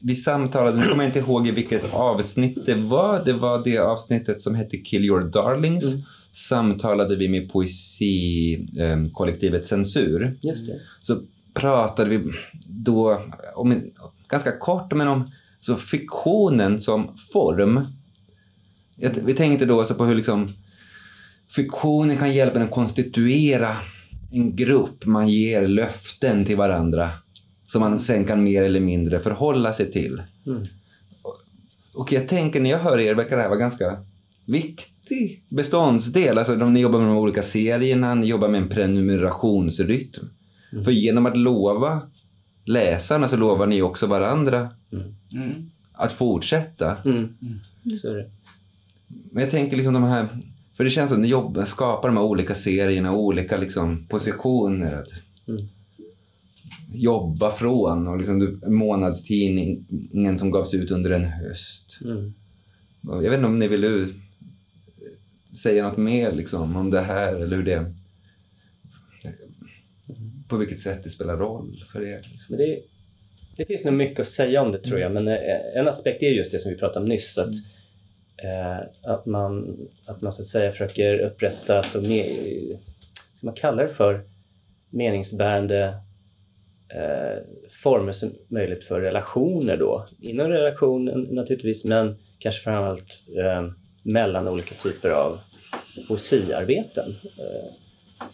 [0.00, 3.24] vi samtalade, nu kommer jag inte ihåg i vilket avsnitt det var.
[3.24, 5.84] Det var det avsnittet som hette Kill your darlings.
[5.84, 6.00] Mm.
[6.32, 10.38] Samtalade vi med poesikollektivet Censur.
[10.42, 10.80] Just det.
[11.00, 11.20] Så
[11.54, 12.32] pratade vi
[12.66, 13.22] då
[13.54, 13.90] om en,
[14.28, 15.30] ganska kort men om
[15.60, 17.86] så fiktionen som form.
[18.96, 20.52] Jag, vi tänkte då alltså på hur liksom
[21.56, 23.76] fiktionen kan hjälpa en att konstituera
[24.30, 25.06] en grupp.
[25.06, 27.10] Man ger löften till varandra
[27.66, 30.22] som man sen kan mer eller mindre förhålla sig till.
[30.46, 30.62] Mm.
[31.94, 34.04] Och jag tänker när jag hör er verkar det här vara ganska
[34.44, 36.38] viktig beståndsdel.
[36.38, 40.24] Alltså de, ni jobbar med de olika serierna, ni jobbar med en prenumerationsrytm.
[40.84, 42.02] För genom att lova
[42.64, 44.70] läsarna så lovar ni också varandra
[45.32, 45.70] Mm.
[45.92, 46.96] att fortsätta.
[47.04, 47.28] Mm.
[48.02, 48.30] Så är det.
[49.32, 50.28] Men jag tänker liksom de här,
[50.76, 54.94] för det känns som att ni jobbar, skapar de här olika serierna, olika liksom positioner.
[54.94, 55.08] Att
[55.48, 55.62] Mm.
[56.98, 61.98] Jobba från och liksom månadstidningen som gavs ut under en höst.
[62.04, 62.34] Mm.
[63.00, 64.14] Jag vet inte om ni vill
[65.62, 67.92] säga något mer liksom, om det här eller hur det...
[70.48, 72.20] På vilket sätt det spelar roll för er.
[72.32, 72.56] Liksom.
[72.56, 72.80] Men det,
[73.56, 75.34] det finns nog mycket att säga om det tror jag, men eh,
[75.74, 77.38] en aspekt är just det som vi pratade om nyss.
[77.38, 77.54] Att,
[78.44, 79.76] eh, att, man,
[80.06, 82.24] att man så att säga försöker upprätta så me,
[83.34, 84.24] ska man kalla det för
[84.90, 86.00] meningsbärande
[86.94, 90.06] eh, former som möjligt för relationer då.
[90.20, 93.70] Inom relationen naturligtvis, men kanske framförallt eh,
[94.02, 95.38] mellan olika typer av
[96.08, 97.08] poesiarbeten.
[97.38, 97.72] Eh,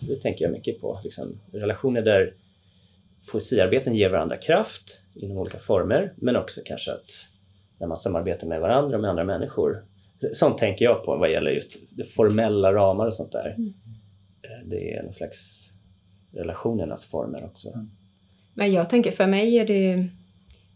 [0.00, 1.00] det tänker jag mycket på.
[1.04, 2.34] Liksom, relationer där
[3.32, 7.10] poesiarbeten ger varandra kraft inom olika former, men också kanske att
[7.78, 9.84] när man samarbetar med varandra och med andra människor.
[10.32, 13.56] Sånt tänker jag på vad gäller just det formella ramar och sånt där.
[14.42, 15.70] Eh, Det är någon slags
[16.32, 17.68] relationernas former också.
[18.54, 19.96] Men jag tänker, för mig är det,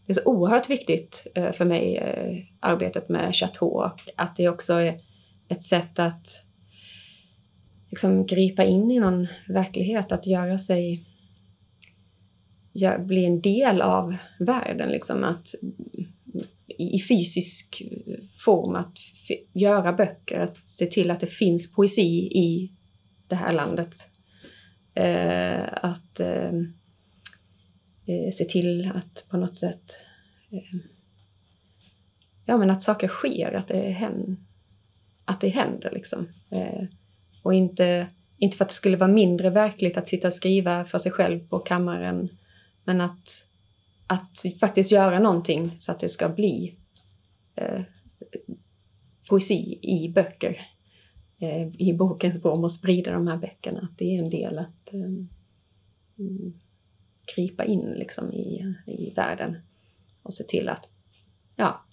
[0.05, 4.49] det är så oerhört viktigt eh, för mig, eh, arbetet med Chateau, och att det
[4.49, 4.97] också är
[5.47, 6.43] ett sätt att
[7.89, 11.05] liksom gripa in i någon verklighet, att göra sig
[12.99, 15.47] bli en del av världen, liksom att
[16.77, 17.83] i i fysisk
[18.45, 22.71] form, att f- göra böcker, att se till att det finns poesi i
[23.27, 23.95] det här landet.
[24.93, 26.51] Eh, att eh,
[28.07, 29.95] eh, se till att på något sätt
[30.49, 30.79] eh,
[32.45, 34.35] ja, men att saker sker, att det, händer,
[35.25, 35.91] att det händer.
[35.91, 36.27] Liksom.
[36.49, 36.83] Eh,
[37.43, 40.97] och inte, inte för att det skulle vara mindre verkligt att sitta och skriva för
[40.97, 42.29] sig själv på kammaren,
[42.83, 43.45] men att,
[44.07, 46.75] att faktiskt göra någonting så att det ska bli
[47.55, 47.81] eh,
[49.29, 50.67] poesi i böcker,
[51.39, 53.79] eh, i bokens form och sprida de här böckerna.
[53.79, 54.99] Att det är en del att eh,
[56.19, 56.59] mm,
[57.35, 59.57] gripa in liksom i, i världen
[60.23, 60.87] och se till att
[61.55, 61.85] ja,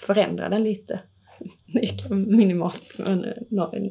[0.00, 1.00] förändra den lite.
[2.10, 3.90] Minimalt, men eh, nå-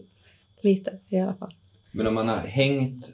[0.61, 1.53] lite i alla fall.
[1.91, 3.11] Men om man har hängt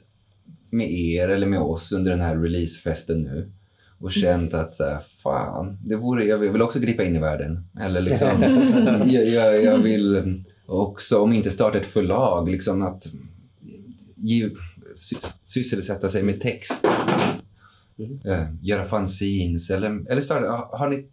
[0.70, 3.52] med er eller med oss under den här releasefesten nu
[3.98, 7.68] och känt att så här, fan, det vore, jag vill också gripa in i världen.
[7.80, 8.28] Eller liksom,
[9.06, 13.06] jag, jag, jag vill också, om inte starta ett förlag, liksom att
[14.16, 14.50] ge,
[15.46, 16.84] sysselsätta sig med text.
[18.24, 21.08] Eh, göra fanzines eller, eller starta, har, har ni...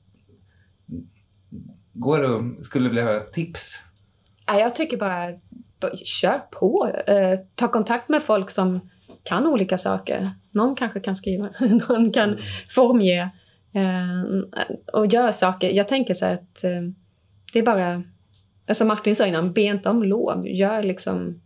[1.93, 3.79] Går det skulle vilja höra tips?
[4.45, 5.33] Ja, jag tycker bara,
[5.79, 6.91] bara kör på.
[7.07, 8.89] Eh, ta kontakt med folk som
[9.23, 10.31] kan olika saker.
[10.51, 11.49] Någon kanske kan skriva,
[11.89, 12.37] någon kan
[12.69, 13.29] formge
[13.73, 14.23] eh,
[14.93, 15.69] och göra saker.
[15.69, 16.61] Jag tänker så här att
[17.53, 18.03] det är bara,
[18.73, 20.47] som Martin sa innan, be inte om lov.
[20.47, 21.41] Gör liksom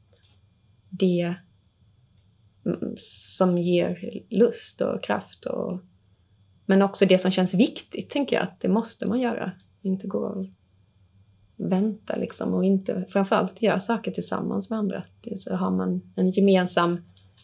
[0.90, 1.36] det mm,
[2.98, 5.46] som ger lust och kraft.
[5.46, 5.80] Och,
[6.66, 9.52] men också det som känns viktigt, tänker jag att det måste man göra.
[9.82, 10.46] Inte gå och
[11.58, 15.04] vänta liksom och inte, framförallt göra saker tillsammans med andra.
[15.38, 16.98] Så har man en gemensam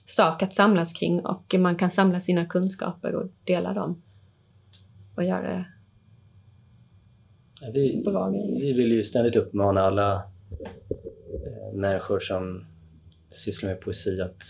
[0.05, 4.01] sak att samlas kring och man kan samla sina kunskaper och dela dem.
[5.15, 5.65] Och göra
[7.73, 8.59] Vi, Bra grejer.
[8.59, 10.13] vi vill ju ständigt uppmana alla
[10.51, 12.65] eh, människor som
[13.31, 14.43] sysslar med poesi att,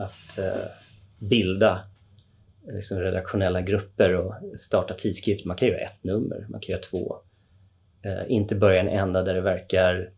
[0.00, 0.70] att eh,
[1.18, 1.90] bilda
[2.66, 5.48] liksom redaktionella grupper och starta tidskrifter.
[5.48, 7.16] Man kan göra ett nummer, man kan göra två.
[8.02, 10.10] Eh, inte börja en enda där det verkar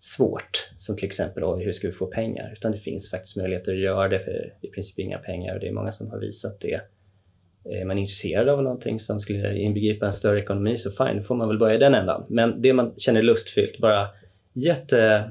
[0.00, 2.52] svårt, som till exempel oj, hur ska vi få pengar?
[2.52, 5.68] Utan det finns faktiskt möjligheter att göra det för i princip inga pengar och det
[5.68, 6.80] är många som har visat det.
[7.70, 11.22] Eh, är man intresserad av någonting som skulle inbegripa en större ekonomi så fine, då
[11.22, 12.26] får man väl börja i den ändan.
[12.28, 14.08] Men det man känner är lustfyllt, bara
[14.52, 15.30] jätte...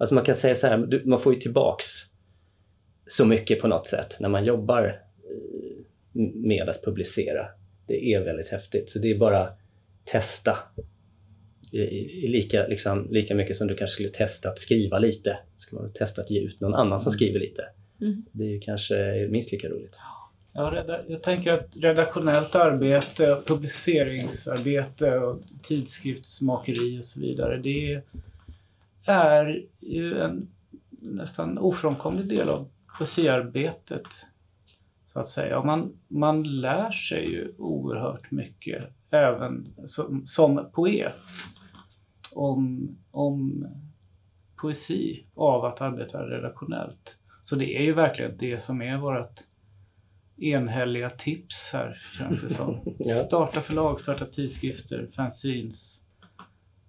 [0.00, 1.84] Alltså man kan säga så här, man får ju tillbaks
[3.08, 7.46] så mycket på något sätt när man jobbar eh, med att publicera.
[7.86, 8.90] Det är väldigt häftigt.
[8.90, 9.48] Så det är bara
[10.04, 10.58] testa.
[12.22, 15.38] Lika, liksom, lika mycket som du kanske skulle testa att skriva lite.
[15.56, 17.62] Ska man testa att ge ut någon annan som skriver lite.
[18.00, 18.24] Mm.
[18.32, 19.98] Det är kanske minst lika roligt.
[20.52, 28.02] Ja, jag tänker att redaktionellt arbete, publiceringsarbete och tidskriftsmakeri och så vidare, det
[29.04, 30.48] är ju en
[30.90, 32.68] nästan ofrånkomlig del av
[32.98, 34.06] poesiarbetet.
[35.12, 35.58] Så att säga.
[35.58, 41.14] Och man, man lär sig ju oerhört mycket även som, som poet
[42.32, 43.66] om, om
[44.56, 47.18] poesi av att arbeta redaktionellt.
[47.42, 49.40] Så det är ju verkligen det som är vårt
[50.36, 52.80] enhälliga tips här känns det som.
[52.98, 53.14] Ja.
[53.14, 56.04] Starta förlag, starta tidskrifter, fanzines,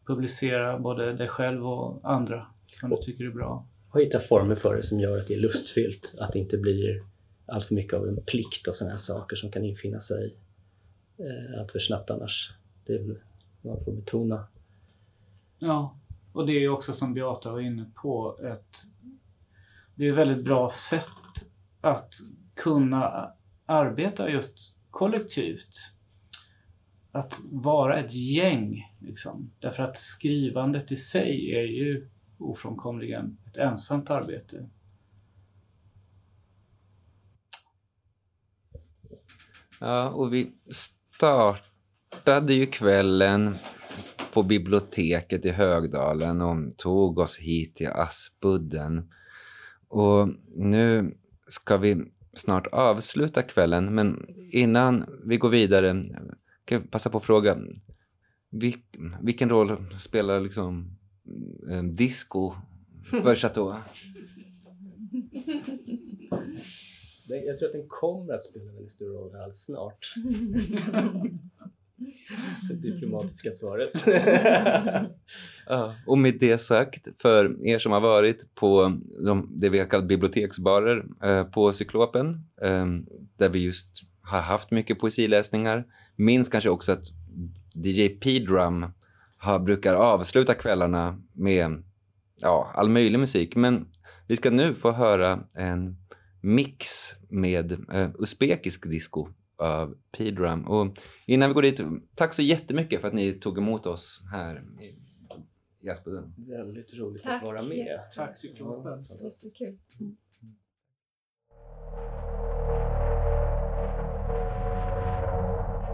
[0.08, 2.48] publicera både dig själv och andra
[2.80, 3.68] som du tycker är bra.
[3.92, 6.14] Och hitta former för det som gör att det är lustfyllt.
[6.18, 7.04] Att det inte blir
[7.46, 10.36] allt för mycket av en plikt och sådana här saker som kan infinna sig
[11.18, 12.54] eh, allt för snabbt annars.
[12.86, 13.00] Det är
[13.62, 14.48] vad man får betona.
[15.60, 16.00] Ja,
[16.34, 18.78] och det är ju också som Beata var inne på ett
[20.00, 21.10] det är ett väldigt bra sätt
[21.82, 22.14] att
[22.56, 23.34] kunna
[23.66, 25.94] arbeta just kollektivt.
[27.12, 28.96] Att vara ett gäng.
[29.00, 29.52] Liksom.
[29.60, 34.70] Därför att skrivandet i sig är ju ofrånkomligen ett ensamt arbete.
[39.80, 43.56] Ja, och vi startade ju kvällen
[44.34, 49.12] på biblioteket i Högdalen och tog oss hit till Aspudden.
[49.88, 56.04] Och nu ska vi snart avsluta kvällen, men innan vi går vidare
[56.66, 57.58] kan jag passa på att fråga
[59.22, 60.98] vilken roll spelar liksom
[61.72, 62.54] eh, disco
[63.04, 63.76] för Chateau?
[67.28, 70.14] Jag tror att den kommer att spela väldigt stor roll alls snart.
[72.70, 73.92] Det diplomatiska svaret.
[75.68, 79.86] Ja, och med det sagt, för er som har varit på de, det vi har
[79.86, 82.86] kallat biblioteksbarer eh, på Cyklopen, eh,
[83.38, 85.86] där vi just har haft mycket poesiläsningar,
[86.16, 87.06] minns kanske också att
[87.74, 88.86] DJ P-Drum
[89.66, 91.84] brukar avsluta kvällarna med
[92.42, 93.56] ja, all möjlig musik.
[93.56, 93.88] Men
[94.28, 95.96] vi ska nu få höra en
[96.42, 96.90] mix
[97.30, 99.28] med eh, uzbekisk disco
[99.58, 100.68] av P-Drum.
[100.68, 101.82] Och innan vi går dit,
[102.16, 104.64] tack så jättemycket för att ni tog emot oss här
[105.82, 106.34] i, Aspudden.
[106.38, 107.34] Väldigt roligt Tack.
[107.38, 108.00] att vara med.
[108.16, 109.06] Tack Cyklopen.
[109.10, 109.78] Ja, Det är så kul.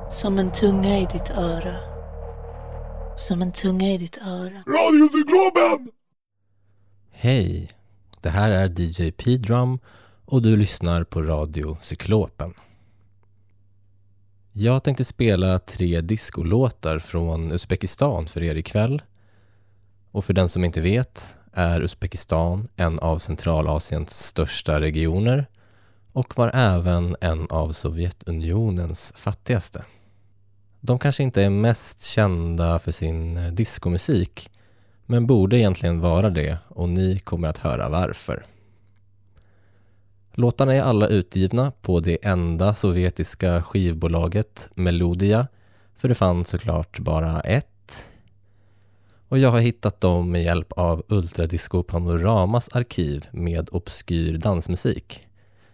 [0.09, 1.75] Som en tunga i ditt öra.
[3.15, 4.63] Som en tunga i ditt öra.
[4.67, 5.91] Radiocyklopen!
[7.17, 7.67] Hej!
[8.21, 9.79] Det här är DJ P-Drum
[10.25, 12.53] och du lyssnar på Radio Cyklopen.
[14.51, 19.01] Jag tänkte spela tre discolåtar från Uzbekistan för er ikväll.
[20.11, 25.45] Och för den som inte vet är Uzbekistan en av Centralasiens största regioner
[26.11, 29.85] och var även en av Sovjetunionens fattigaste.
[30.81, 34.49] De kanske inte är mest kända för sin diskomusik
[35.05, 38.45] men borde egentligen vara det och ni kommer att höra varför.
[40.33, 45.47] Låtarna är alla utgivna på det enda sovjetiska skivbolaget Melodia,
[45.97, 48.07] för det fanns såklart bara ett.
[49.27, 55.27] Och jag har hittat dem med hjälp av Ultradisco Panoramas arkiv med obskyr dansmusik.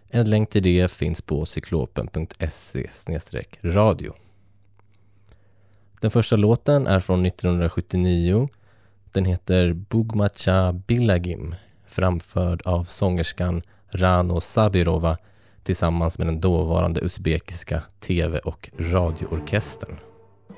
[0.08, 2.88] En länk till det finns på cyklopen.se
[3.62, 4.14] radio.
[6.00, 8.48] Den första låten är från 1979
[9.12, 11.54] den heter Bugmacha Bilagim,
[11.86, 15.16] framförd av sångerskan Rano Sabirova
[15.62, 19.96] tillsammans med den dåvarande uzbekiska tv och radioorkestern.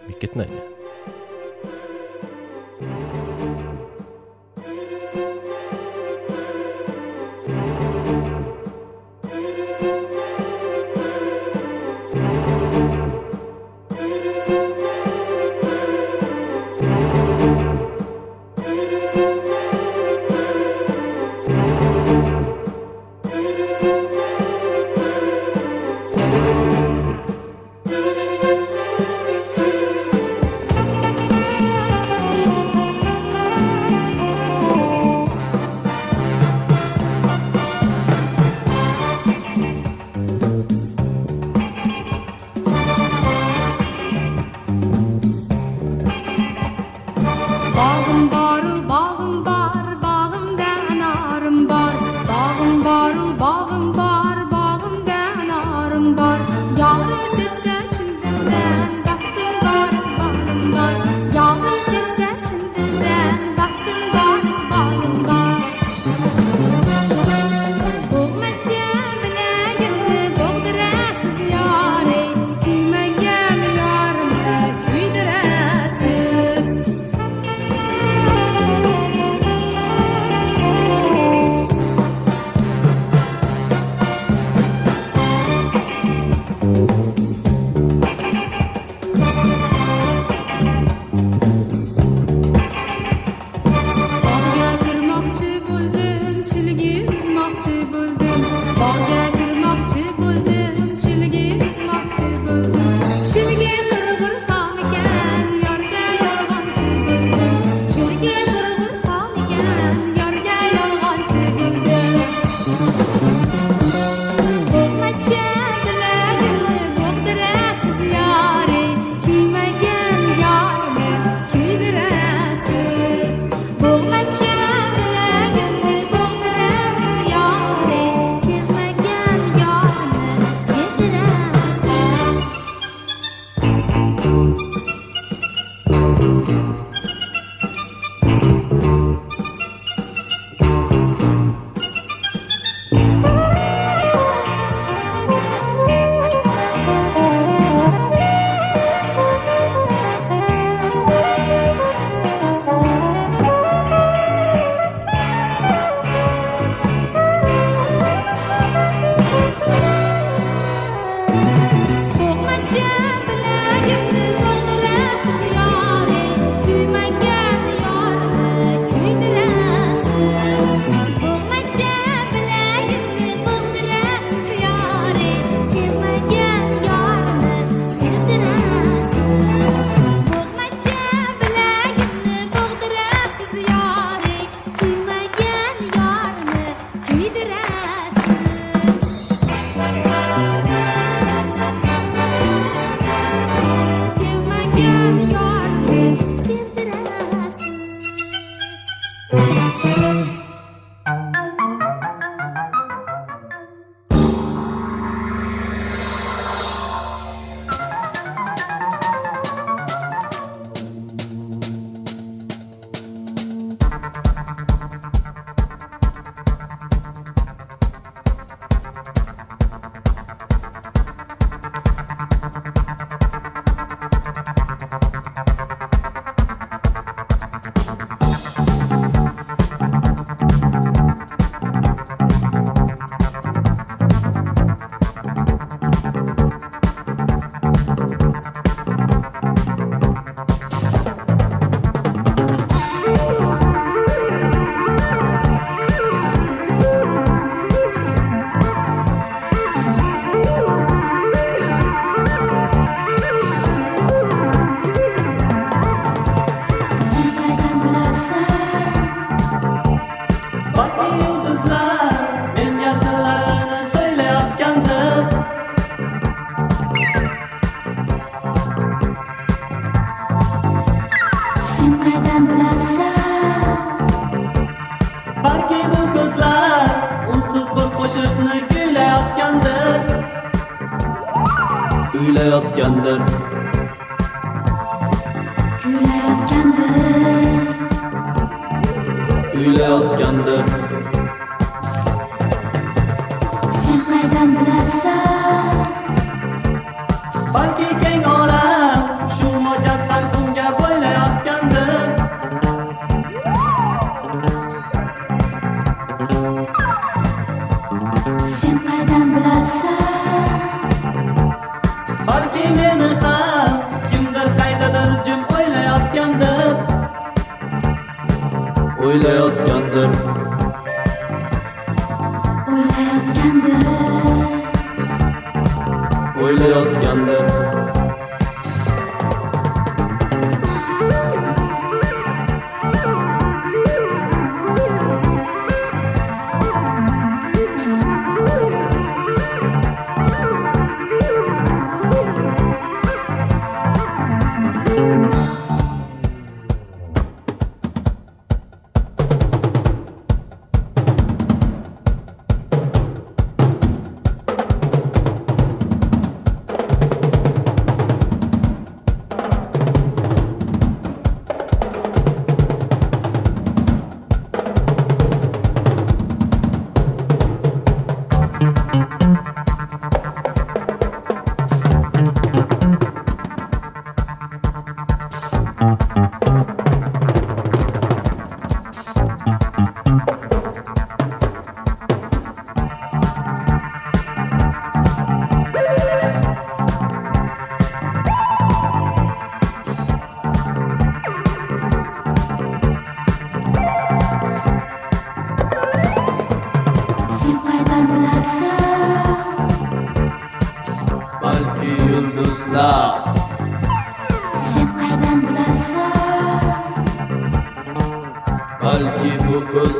[0.08, 0.73] Mycket nöje.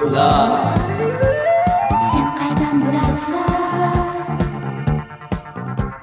[0.05, 0.33] asla
[2.13, 4.37] sen qaydan bilasan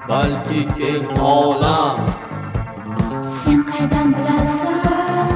[0.08, 1.98] balki keng olam
[3.42, 5.30] sen qaydan bilasan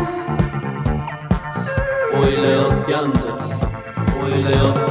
[2.18, 3.38] o'ylayotgandir
[4.22, 4.85] o'ylayotgan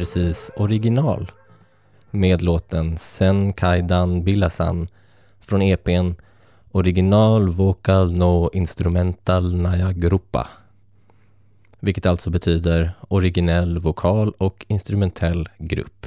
[0.00, 1.32] precis original
[2.10, 4.88] med låten Sen Kaidan Bilasan
[5.40, 6.12] från EPn
[6.72, 10.48] Original Vocal No Instrumental Naya Gruppa.
[11.80, 16.06] Vilket alltså betyder originell vokal och instrumentell grupp.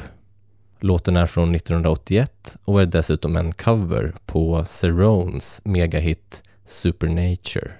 [0.79, 7.71] Låten är från 1981 och är dessutom en cover på Serones megahit Supernature.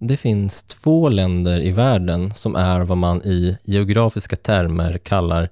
[0.00, 5.48] Det finns två länder i världen som är vad man i geografiska termer kallar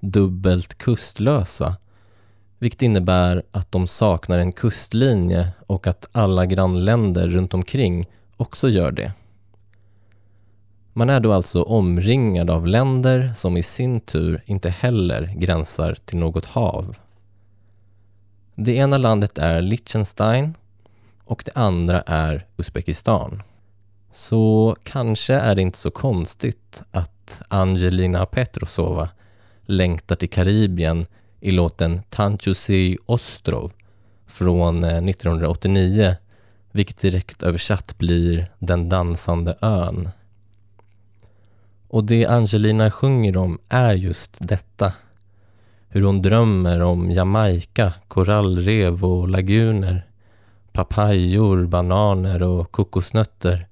[0.00, 1.76] dubbelt kustlösa,
[2.58, 8.92] vilket innebär att de saknar en kustlinje och att alla grannländer runt omkring också gör
[8.92, 9.12] det.
[10.92, 16.18] Man är då alltså omringad av länder som i sin tur inte heller gränsar till
[16.18, 16.96] något hav.
[18.54, 20.54] Det ena landet är Liechtenstein
[21.24, 23.42] och det andra är Uzbekistan.
[24.14, 29.08] Så kanske är det inte så konstigt att Angelina Petrosova
[29.62, 31.06] längtar till Karibien
[31.40, 33.72] i låten Tanchusi Ostrov
[34.26, 36.16] från eh, 1989,
[36.72, 40.08] vilket direkt översatt blir Den dansande ön.
[41.88, 44.92] Och det Angelina sjunger om är just detta.
[45.88, 50.06] Hur hon drömmer om Jamaica, korallrev och laguner,
[50.72, 53.68] papayor, bananer och kokosnötter,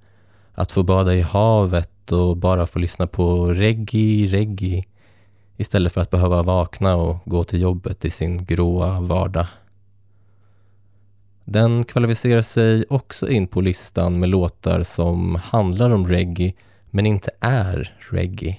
[0.55, 4.85] att få bada i havet och bara få lyssna på reggae, reggae
[5.57, 9.47] istället för att behöva vakna och gå till jobbet i sin gråa vardag.
[11.45, 16.53] Den kvalificerar sig också in på listan med låtar som handlar om reggae
[16.91, 18.59] men inte är reggae.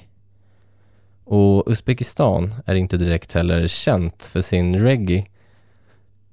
[1.26, 5.26] Och Uzbekistan är inte direkt heller känt för sin reggae.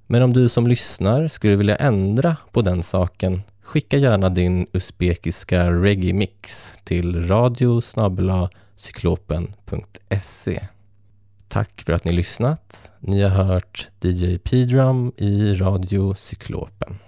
[0.07, 5.71] Men om du som lyssnar skulle vilja ändra på den saken, skicka gärna din uzbekiska
[5.71, 7.81] reggae-mix till radio
[8.77, 10.67] cyklopen.se.
[11.49, 12.93] Tack för att ni lyssnat.
[13.01, 16.99] Ni har hört DJ P-Drum i Radio Cyklopen.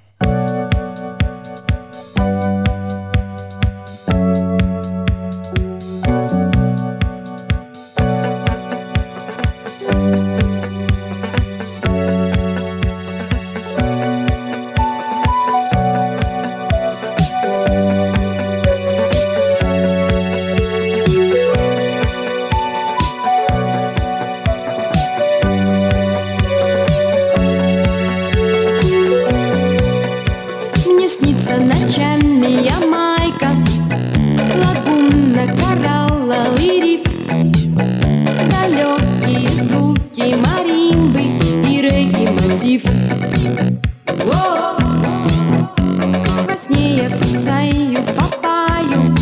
[47.03, 49.15] Я кусаю папаю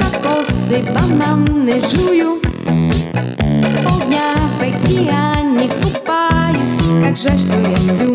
[0.00, 2.40] Кокосы, бананы жую.
[3.84, 6.74] Полдня в океане купаюсь.
[7.04, 8.09] Как жаль, что я сплю